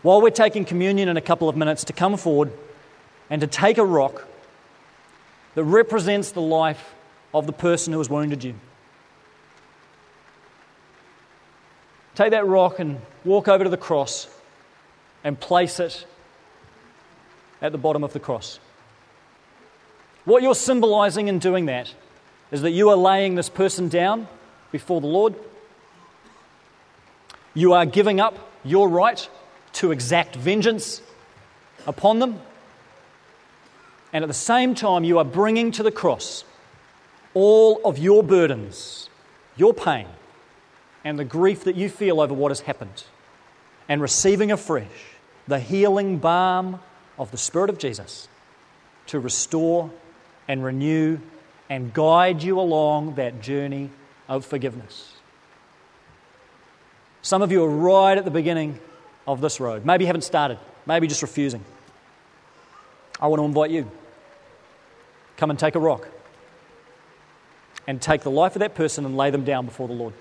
while 0.01 0.21
we're 0.21 0.29
taking 0.29 0.63
communion 0.63 1.09
in 1.09 1.17
a 1.17 1.21
couple 1.21 1.49
of 1.49 1.57
minutes, 1.57 1.83
to 1.85 1.93
come 1.93 2.15
forward 2.15 2.53
and 3.29 3.41
to 3.41 3.47
take 3.47 3.77
a 3.77 3.85
rock 3.85 4.25
that 5.55 5.63
represents 5.63 6.31
the 6.31 6.41
life 6.41 6.93
of 7.33 7.47
the 7.47 7.53
person 7.53 7.91
who 7.91 7.99
has 7.99 8.09
wounded 8.09 8.43
you. 8.43 8.55
Take 12.13 12.31
that 12.31 12.45
rock 12.45 12.79
and 12.79 13.01
walk 13.25 13.49
over 13.49 13.65
to 13.65 13.69
the 13.69 13.77
cross 13.77 14.29
and 15.23 15.37
place 15.37 15.81
it 15.81 16.05
at 17.61 17.73
the 17.73 17.77
bottom 17.77 18.03
of 18.03 18.13
the 18.13 18.19
cross. 18.19 18.59
What 20.25 20.41
you're 20.41 20.55
symbolizing 20.55 21.27
in 21.27 21.39
doing 21.39 21.67
that 21.67 21.93
is 22.51 22.63
that 22.63 22.71
you 22.71 22.89
are 22.89 22.95
laying 22.95 23.35
this 23.35 23.49
person 23.49 23.89
down 23.89 24.27
before 24.71 24.99
the 24.99 25.07
Lord. 25.07 25.35
You 27.53 27.73
are 27.73 27.85
giving 27.85 28.19
up 28.19 28.37
your 28.63 28.89
right 28.89 29.29
to 29.73 29.91
exact 29.91 30.35
vengeance 30.35 31.01
upon 31.85 32.19
them. 32.19 32.41
And 34.11 34.23
at 34.23 34.27
the 34.27 34.33
same 34.33 34.73
time, 34.73 35.03
you 35.03 35.19
are 35.19 35.25
bringing 35.25 35.71
to 35.73 35.83
the 35.83 35.91
cross 35.91 36.43
all 37.33 37.81
of 37.83 37.97
your 37.97 38.23
burdens, 38.23 39.09
your 39.57 39.73
pain, 39.73 40.07
and 41.03 41.19
the 41.19 41.25
grief 41.25 41.65
that 41.65 41.75
you 41.75 41.89
feel 41.89 42.19
over 42.19 42.33
what 42.33 42.49
has 42.49 42.61
happened, 42.61 43.03
and 43.87 44.01
receiving 44.01 44.51
afresh 44.51 45.15
the 45.47 45.59
healing 45.59 46.17
balm 46.17 46.79
of 47.19 47.29
the 47.31 47.37
Spirit 47.37 47.69
of 47.69 47.77
Jesus 47.77 48.27
to 49.07 49.19
restore 49.19 49.91
and 50.47 50.63
renew 50.63 51.19
and 51.69 51.93
guide 51.93 52.43
you 52.43 52.59
along 52.59 53.15
that 53.15 53.41
journey 53.41 53.89
of 54.27 54.45
forgiveness. 54.45 55.13
Some 57.21 57.41
of 57.41 57.51
you 57.51 57.63
are 57.63 57.69
right 57.69 58.17
at 58.17 58.25
the 58.25 58.31
beginning 58.31 58.79
of 59.27 59.41
this 59.41 59.59
road. 59.59 59.85
Maybe 59.85 60.03
you 60.03 60.07
haven't 60.07 60.21
started, 60.21 60.59
maybe 60.85 61.07
just 61.07 61.21
refusing. 61.21 61.63
I 63.19 63.27
want 63.27 63.39
to 63.39 63.45
invite 63.45 63.71
you. 63.71 63.89
Come 65.37 65.49
and 65.49 65.57
take 65.57 65.75
a 65.75 65.79
rock 65.79 66.07
and 67.87 68.01
take 68.01 68.21
the 68.21 68.31
life 68.31 68.55
of 68.55 68.59
that 68.59 68.75
person 68.75 69.05
and 69.05 69.17
lay 69.17 69.31
them 69.31 69.43
down 69.43 69.65
before 69.65 69.87
the 69.87 69.93
Lord. 69.93 70.13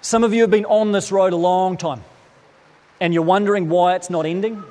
Some 0.00 0.24
of 0.24 0.32
you 0.32 0.42
have 0.42 0.50
been 0.50 0.64
on 0.64 0.92
this 0.92 1.12
road 1.12 1.32
a 1.32 1.36
long 1.36 1.76
time, 1.76 2.02
and 3.00 3.12
you're 3.12 3.22
wondering 3.22 3.68
why 3.68 3.96
it's 3.96 4.10
not 4.10 4.26
ending, 4.26 4.62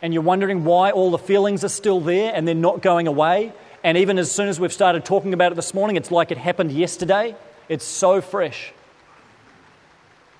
and 0.00 0.12
you're 0.12 0.22
wondering 0.22 0.64
why 0.64 0.90
all 0.90 1.10
the 1.10 1.18
feelings 1.18 1.64
are 1.64 1.68
still 1.68 2.00
there 2.00 2.32
and 2.34 2.46
they're 2.46 2.54
not 2.54 2.82
going 2.82 3.06
away. 3.06 3.52
And 3.84 3.98
even 3.98 4.18
as 4.18 4.30
soon 4.30 4.48
as 4.48 4.60
we've 4.60 4.72
started 4.72 5.04
talking 5.04 5.34
about 5.34 5.52
it 5.52 5.56
this 5.56 5.74
morning, 5.74 5.96
it's 5.96 6.10
like 6.10 6.30
it 6.30 6.38
happened 6.38 6.70
yesterday. 6.72 7.34
It's 7.68 7.84
so 7.84 8.20
fresh. 8.20 8.72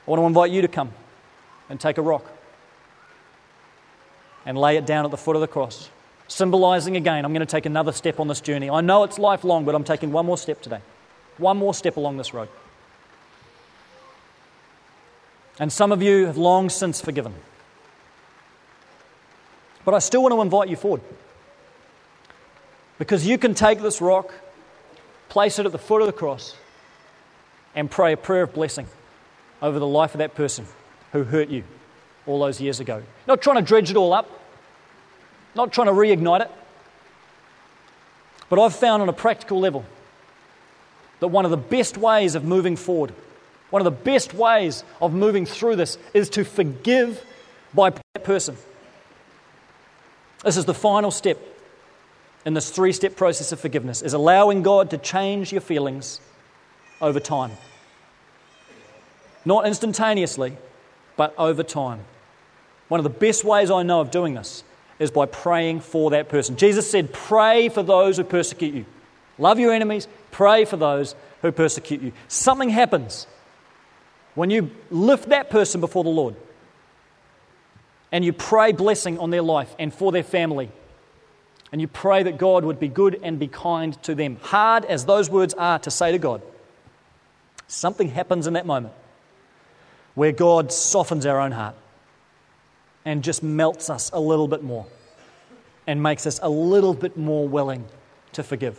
I 0.06 0.10
want 0.10 0.20
to 0.20 0.26
invite 0.26 0.50
you 0.50 0.62
to 0.62 0.68
come 0.68 0.92
and 1.68 1.80
take 1.80 1.98
a 1.98 2.02
rock 2.02 2.24
and 4.44 4.58
lay 4.58 4.76
it 4.76 4.86
down 4.86 5.04
at 5.04 5.10
the 5.10 5.16
foot 5.16 5.36
of 5.36 5.40
the 5.40 5.48
cross, 5.48 5.88
symbolizing 6.28 6.96
again, 6.96 7.24
I'm 7.24 7.32
going 7.32 7.46
to 7.46 7.50
take 7.50 7.66
another 7.66 7.92
step 7.92 8.18
on 8.18 8.28
this 8.28 8.40
journey. 8.40 8.68
I 8.68 8.80
know 8.80 9.04
it's 9.04 9.18
lifelong, 9.18 9.64
but 9.64 9.74
I'm 9.74 9.84
taking 9.84 10.12
one 10.12 10.26
more 10.26 10.38
step 10.38 10.60
today, 10.60 10.80
one 11.38 11.56
more 11.56 11.74
step 11.74 11.96
along 11.96 12.16
this 12.16 12.34
road. 12.34 12.48
And 15.58 15.72
some 15.72 15.92
of 15.92 16.02
you 16.02 16.26
have 16.26 16.36
long 16.36 16.70
since 16.70 17.00
forgiven. 17.00 17.34
But 19.84 19.94
I 19.94 19.98
still 19.98 20.22
want 20.22 20.34
to 20.34 20.40
invite 20.40 20.68
you 20.68 20.76
forward. 20.76 21.02
Because 22.98 23.26
you 23.26 23.38
can 23.38 23.54
take 23.54 23.80
this 23.80 24.00
rock, 24.00 24.32
place 25.28 25.58
it 25.58 25.66
at 25.66 25.72
the 25.72 25.78
foot 25.78 26.00
of 26.02 26.06
the 26.06 26.12
cross, 26.12 26.54
and 27.74 27.90
pray 27.90 28.12
a 28.12 28.16
prayer 28.16 28.42
of 28.42 28.54
blessing 28.54 28.86
over 29.60 29.78
the 29.78 29.86
life 29.86 30.14
of 30.14 30.18
that 30.18 30.34
person 30.34 30.66
who 31.12 31.24
hurt 31.24 31.48
you 31.48 31.64
all 32.26 32.40
those 32.40 32.60
years 32.60 32.80
ago. 32.80 33.02
Not 33.26 33.42
trying 33.42 33.56
to 33.56 33.62
dredge 33.62 33.90
it 33.90 33.96
all 33.96 34.12
up, 34.12 34.28
not 35.54 35.72
trying 35.72 35.88
to 35.88 35.92
reignite 35.92 36.42
it. 36.42 36.50
But 38.48 38.58
I've 38.58 38.74
found 38.74 39.02
on 39.02 39.08
a 39.08 39.14
practical 39.14 39.58
level 39.58 39.84
that 41.20 41.28
one 41.28 41.44
of 41.44 41.50
the 41.50 41.56
best 41.56 41.96
ways 41.96 42.34
of 42.34 42.44
moving 42.44 42.76
forward 42.76 43.14
one 43.72 43.80
of 43.80 43.84
the 43.84 44.02
best 44.02 44.34
ways 44.34 44.84
of 45.00 45.14
moving 45.14 45.46
through 45.46 45.76
this 45.76 45.96
is 46.12 46.28
to 46.28 46.44
forgive 46.44 47.24
by 47.72 47.88
that 47.88 48.22
person. 48.22 48.54
This 50.44 50.58
is 50.58 50.66
the 50.66 50.74
final 50.74 51.10
step 51.10 51.38
in 52.44 52.54
this 52.54 52.70
three 52.70 52.92
step 52.92 53.16
process 53.16 53.52
of 53.52 53.60
forgiveness 53.60 54.02
is 54.02 54.14
allowing 54.14 54.62
God 54.62 54.90
to 54.90 54.98
change 54.98 55.52
your 55.52 55.60
feelings 55.60 56.20
over 57.00 57.20
time. 57.20 57.52
Not 59.44 59.66
instantaneously, 59.66 60.56
but 61.16 61.34
over 61.38 61.62
time. 61.62 62.00
One 62.88 63.00
of 63.00 63.04
the 63.04 63.10
best 63.10 63.44
ways 63.44 63.70
I 63.70 63.82
know 63.82 64.00
of 64.00 64.10
doing 64.10 64.34
this 64.34 64.64
is 64.98 65.10
by 65.10 65.26
praying 65.26 65.80
for 65.80 66.10
that 66.10 66.28
person. 66.28 66.56
Jesus 66.56 66.90
said, 66.90 67.12
Pray 67.12 67.68
for 67.68 67.82
those 67.82 68.16
who 68.16 68.24
persecute 68.24 68.74
you. 68.74 68.84
Love 69.38 69.58
your 69.58 69.72
enemies, 69.72 70.06
pray 70.30 70.64
for 70.64 70.76
those 70.76 71.14
who 71.40 71.50
persecute 71.50 72.02
you. 72.02 72.12
Something 72.28 72.68
happens 72.68 73.26
when 74.34 74.50
you 74.50 74.70
lift 74.90 75.28
that 75.30 75.50
person 75.50 75.80
before 75.80 76.04
the 76.04 76.10
Lord 76.10 76.36
and 78.10 78.24
you 78.24 78.32
pray 78.32 78.72
blessing 78.72 79.18
on 79.18 79.30
their 79.30 79.42
life 79.42 79.74
and 79.78 79.92
for 79.92 80.12
their 80.12 80.22
family, 80.22 80.70
and 81.72 81.80
you 81.80 81.88
pray 81.88 82.22
that 82.22 82.36
God 82.36 82.64
would 82.64 82.78
be 82.78 82.88
good 82.88 83.18
and 83.22 83.38
be 83.38 83.48
kind 83.48 84.00
to 84.02 84.14
them, 84.14 84.36
hard 84.42 84.84
as 84.84 85.06
those 85.06 85.30
words 85.30 85.54
are 85.54 85.78
to 85.80 85.90
say 85.90 86.12
to 86.12 86.18
God, 86.18 86.42
something 87.66 88.10
happens 88.10 88.46
in 88.46 88.52
that 88.52 88.66
moment 88.66 88.92
where 90.14 90.32
God 90.32 90.70
softens 90.70 91.24
our 91.24 91.40
own 91.40 91.52
heart 91.52 91.74
and 93.06 93.24
just 93.24 93.42
melts 93.42 93.88
us 93.88 94.10
a 94.12 94.20
little 94.20 94.46
bit 94.46 94.62
more 94.62 94.86
and 95.86 96.02
makes 96.02 96.26
us 96.26 96.38
a 96.42 96.48
little 96.48 96.94
bit 96.94 97.16
more 97.16 97.48
willing 97.48 97.86
to 98.34 98.42
forgive. 98.42 98.78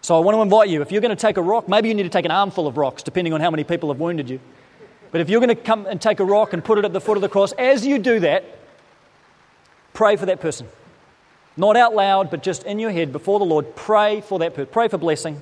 So 0.00 0.16
I 0.16 0.20
want 0.20 0.36
to 0.36 0.42
invite 0.42 0.68
you, 0.68 0.82
if 0.82 0.92
you're 0.92 1.00
going 1.00 1.16
to 1.16 1.20
take 1.20 1.36
a 1.36 1.42
rock, 1.42 1.68
maybe 1.68 1.88
you 1.88 1.94
need 1.94 2.04
to 2.04 2.08
take 2.08 2.24
an 2.24 2.30
armful 2.30 2.66
of 2.66 2.76
rocks, 2.76 3.02
depending 3.02 3.32
on 3.32 3.40
how 3.40 3.50
many 3.50 3.64
people 3.64 3.88
have 3.90 3.98
wounded 3.98 4.30
you. 4.30 4.38
But 5.10 5.20
if 5.20 5.28
you're 5.28 5.40
going 5.40 5.54
to 5.54 5.62
come 5.62 5.86
and 5.86 6.00
take 6.00 6.20
a 6.20 6.24
rock 6.24 6.52
and 6.52 6.64
put 6.64 6.78
it 6.78 6.84
at 6.84 6.92
the 6.92 7.00
foot 7.00 7.16
of 7.16 7.22
the 7.22 7.28
cross, 7.28 7.52
as 7.52 7.86
you 7.86 7.98
do 7.98 8.20
that, 8.20 8.44
pray 9.94 10.16
for 10.16 10.26
that 10.26 10.40
person. 10.40 10.68
Not 11.56 11.76
out 11.76 11.94
loud, 11.94 12.30
but 12.30 12.42
just 12.42 12.64
in 12.64 12.78
your 12.78 12.90
head 12.90 13.12
before 13.12 13.38
the 13.38 13.44
Lord, 13.44 13.74
pray 13.74 14.20
for 14.20 14.38
that 14.40 14.54
person. 14.54 14.70
Pray 14.70 14.88
for 14.88 14.98
blessing. 14.98 15.40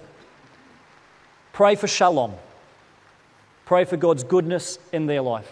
Pray 1.52 1.74
for 1.74 1.88
shalom. 1.88 2.34
Pray 3.64 3.84
for 3.84 3.96
God's 3.96 4.22
goodness 4.22 4.78
in 4.92 5.06
their 5.06 5.22
life 5.22 5.50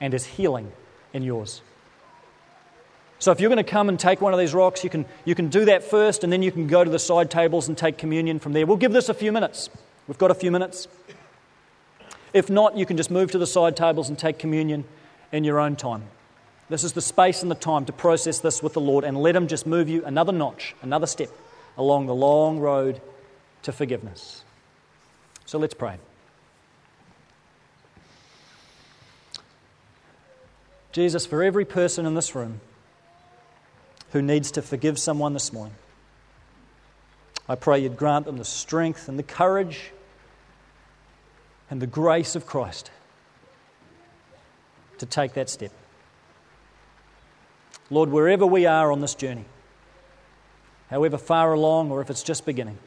and 0.00 0.12
His 0.12 0.24
healing 0.24 0.72
in 1.12 1.22
yours. 1.22 1.62
So 3.18 3.30
if 3.30 3.38
you're 3.38 3.50
going 3.50 3.64
to 3.64 3.70
come 3.70 3.88
and 3.88 4.00
take 4.00 4.20
one 4.20 4.32
of 4.32 4.40
these 4.40 4.52
rocks, 4.52 4.82
you 4.82 4.90
can, 4.90 5.04
you 5.24 5.36
can 5.36 5.48
do 5.48 5.64
that 5.66 5.84
first, 5.84 6.24
and 6.24 6.32
then 6.32 6.42
you 6.42 6.50
can 6.50 6.66
go 6.66 6.82
to 6.82 6.90
the 6.90 6.98
side 6.98 7.30
tables 7.30 7.68
and 7.68 7.78
take 7.78 7.96
communion 7.96 8.40
from 8.40 8.52
there. 8.52 8.66
We'll 8.66 8.76
give 8.76 8.92
this 8.92 9.08
a 9.08 9.14
few 9.14 9.30
minutes. 9.30 9.70
We've 10.08 10.18
got 10.18 10.32
a 10.32 10.34
few 10.34 10.50
minutes. 10.50 10.88
If 12.32 12.50
not, 12.50 12.76
you 12.76 12.84
can 12.84 12.96
just 12.96 13.12
move 13.12 13.30
to 13.30 13.38
the 13.38 13.46
side 13.46 13.76
tables 13.76 14.08
and 14.08 14.18
take 14.18 14.40
communion 14.40 14.84
in 15.30 15.44
your 15.44 15.60
own 15.60 15.76
time. 15.76 16.02
This 16.72 16.84
is 16.84 16.94
the 16.94 17.02
space 17.02 17.42
and 17.42 17.50
the 17.50 17.54
time 17.54 17.84
to 17.84 17.92
process 17.92 18.38
this 18.38 18.62
with 18.62 18.72
the 18.72 18.80
Lord 18.80 19.04
and 19.04 19.14
let 19.14 19.36
Him 19.36 19.46
just 19.46 19.66
move 19.66 19.90
you 19.90 20.02
another 20.06 20.32
notch, 20.32 20.74
another 20.80 21.06
step 21.06 21.28
along 21.76 22.06
the 22.06 22.14
long 22.14 22.60
road 22.60 23.02
to 23.64 23.72
forgiveness. 23.72 24.42
So 25.44 25.58
let's 25.58 25.74
pray. 25.74 25.98
Jesus, 30.92 31.26
for 31.26 31.42
every 31.42 31.66
person 31.66 32.06
in 32.06 32.14
this 32.14 32.34
room 32.34 32.62
who 34.12 34.22
needs 34.22 34.50
to 34.52 34.62
forgive 34.62 34.98
someone 34.98 35.34
this 35.34 35.52
morning, 35.52 35.76
I 37.50 37.54
pray 37.54 37.80
you'd 37.80 37.98
grant 37.98 38.24
them 38.24 38.38
the 38.38 38.46
strength 38.46 39.10
and 39.10 39.18
the 39.18 39.22
courage 39.22 39.92
and 41.68 41.82
the 41.82 41.86
grace 41.86 42.34
of 42.34 42.46
Christ 42.46 42.90
to 44.96 45.04
take 45.04 45.34
that 45.34 45.50
step. 45.50 45.70
Lord, 47.92 48.10
wherever 48.10 48.46
we 48.46 48.64
are 48.64 48.90
on 48.90 49.02
this 49.02 49.14
journey, 49.14 49.44
however 50.88 51.18
far 51.18 51.52
along 51.52 51.90
or 51.90 52.00
if 52.00 52.08
it's 52.08 52.22
just 52.22 52.46
beginning, 52.46 52.78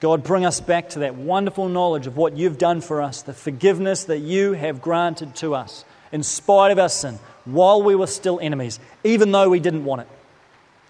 God, 0.00 0.22
bring 0.22 0.44
us 0.44 0.60
back 0.60 0.90
to 0.90 0.98
that 1.00 1.14
wonderful 1.14 1.70
knowledge 1.70 2.06
of 2.06 2.14
what 2.14 2.36
you've 2.36 2.58
done 2.58 2.82
for 2.82 3.00
us, 3.00 3.22
the 3.22 3.32
forgiveness 3.32 4.04
that 4.04 4.18
you 4.18 4.52
have 4.52 4.82
granted 4.82 5.34
to 5.36 5.54
us 5.54 5.86
in 6.12 6.22
spite 6.22 6.70
of 6.70 6.78
our 6.78 6.90
sin, 6.90 7.18
while 7.46 7.82
we 7.82 7.94
were 7.94 8.06
still 8.06 8.38
enemies, 8.40 8.78
even 9.04 9.32
though 9.32 9.48
we 9.48 9.58
didn't 9.58 9.86
want 9.86 10.02
it. 10.02 10.08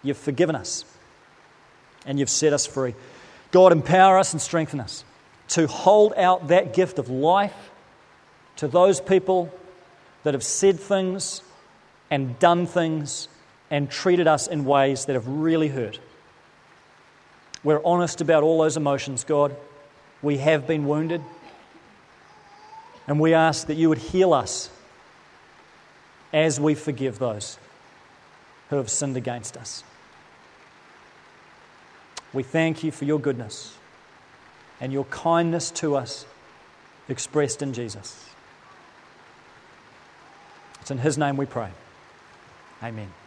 You've 0.03 0.19
forgiven 0.19 0.57
us 0.57 0.85
and 2.05 2.19
you've 2.19 2.29
set 2.29 2.53
us 2.53 2.67
free. 2.67 2.97
God, 3.53 3.71
empower 3.71 4.19
us 4.19 4.33
and 4.33 4.43
strengthen 4.43 4.81
us 4.81 5.05
to 5.51 5.69
hold 5.69 6.15
out 6.17 6.49
that 6.49 6.75
gift 6.75 6.99
of 6.99 7.09
life 7.09 7.71
to 8.57 8.67
those 8.67 9.01
people 9.01 9.55
that 10.25 10.35
have 10.35 10.43
said 10.43 10.81
things 10.81 11.43
and 12.11 12.39
done 12.39 12.67
things 12.67 13.29
and 13.71 13.91
treated 13.91 14.27
us 14.27 14.47
in 14.47 14.65
ways 14.65 15.07
that 15.07 15.15
have 15.15 15.27
really 15.27 15.69
hurt. 15.69 15.99
We're 17.65 17.85
honest 17.85 18.21
about 18.21 18.43
all 18.43 18.63
those 18.63 18.77
emotions, 18.77 19.25
God. 19.25 19.55
We 20.23 20.39
have 20.39 20.67
been 20.67 20.87
wounded. 20.87 21.23
And 23.07 23.19
we 23.19 23.35
ask 23.35 23.67
that 23.67 23.75
you 23.75 23.89
would 23.89 23.99
heal 23.99 24.33
us 24.33 24.71
as 26.33 26.61
we 26.61 26.75
forgive 26.75 27.19
those 27.19 27.59
who 28.71 28.77
have 28.77 28.91
sinned 28.91 29.17
against 29.17 29.57
us. 29.57 29.83
We 32.33 32.43
thank 32.43 32.85
you 32.85 32.91
for 32.91 33.07
your 33.07 33.19
goodness 33.19 33.75
and 34.81 34.93
your 34.93 35.05
kindness 35.05 35.71
to 35.73 35.97
us 35.97 36.27
expressed 37.09 37.63
in 37.63 37.73
Jesus. 37.73 38.29
It's 40.83 40.91
in 40.91 40.99
His 40.99 41.17
name 41.17 41.37
we 41.37 41.47
pray. 41.47 41.71
Amen. 42.83 43.18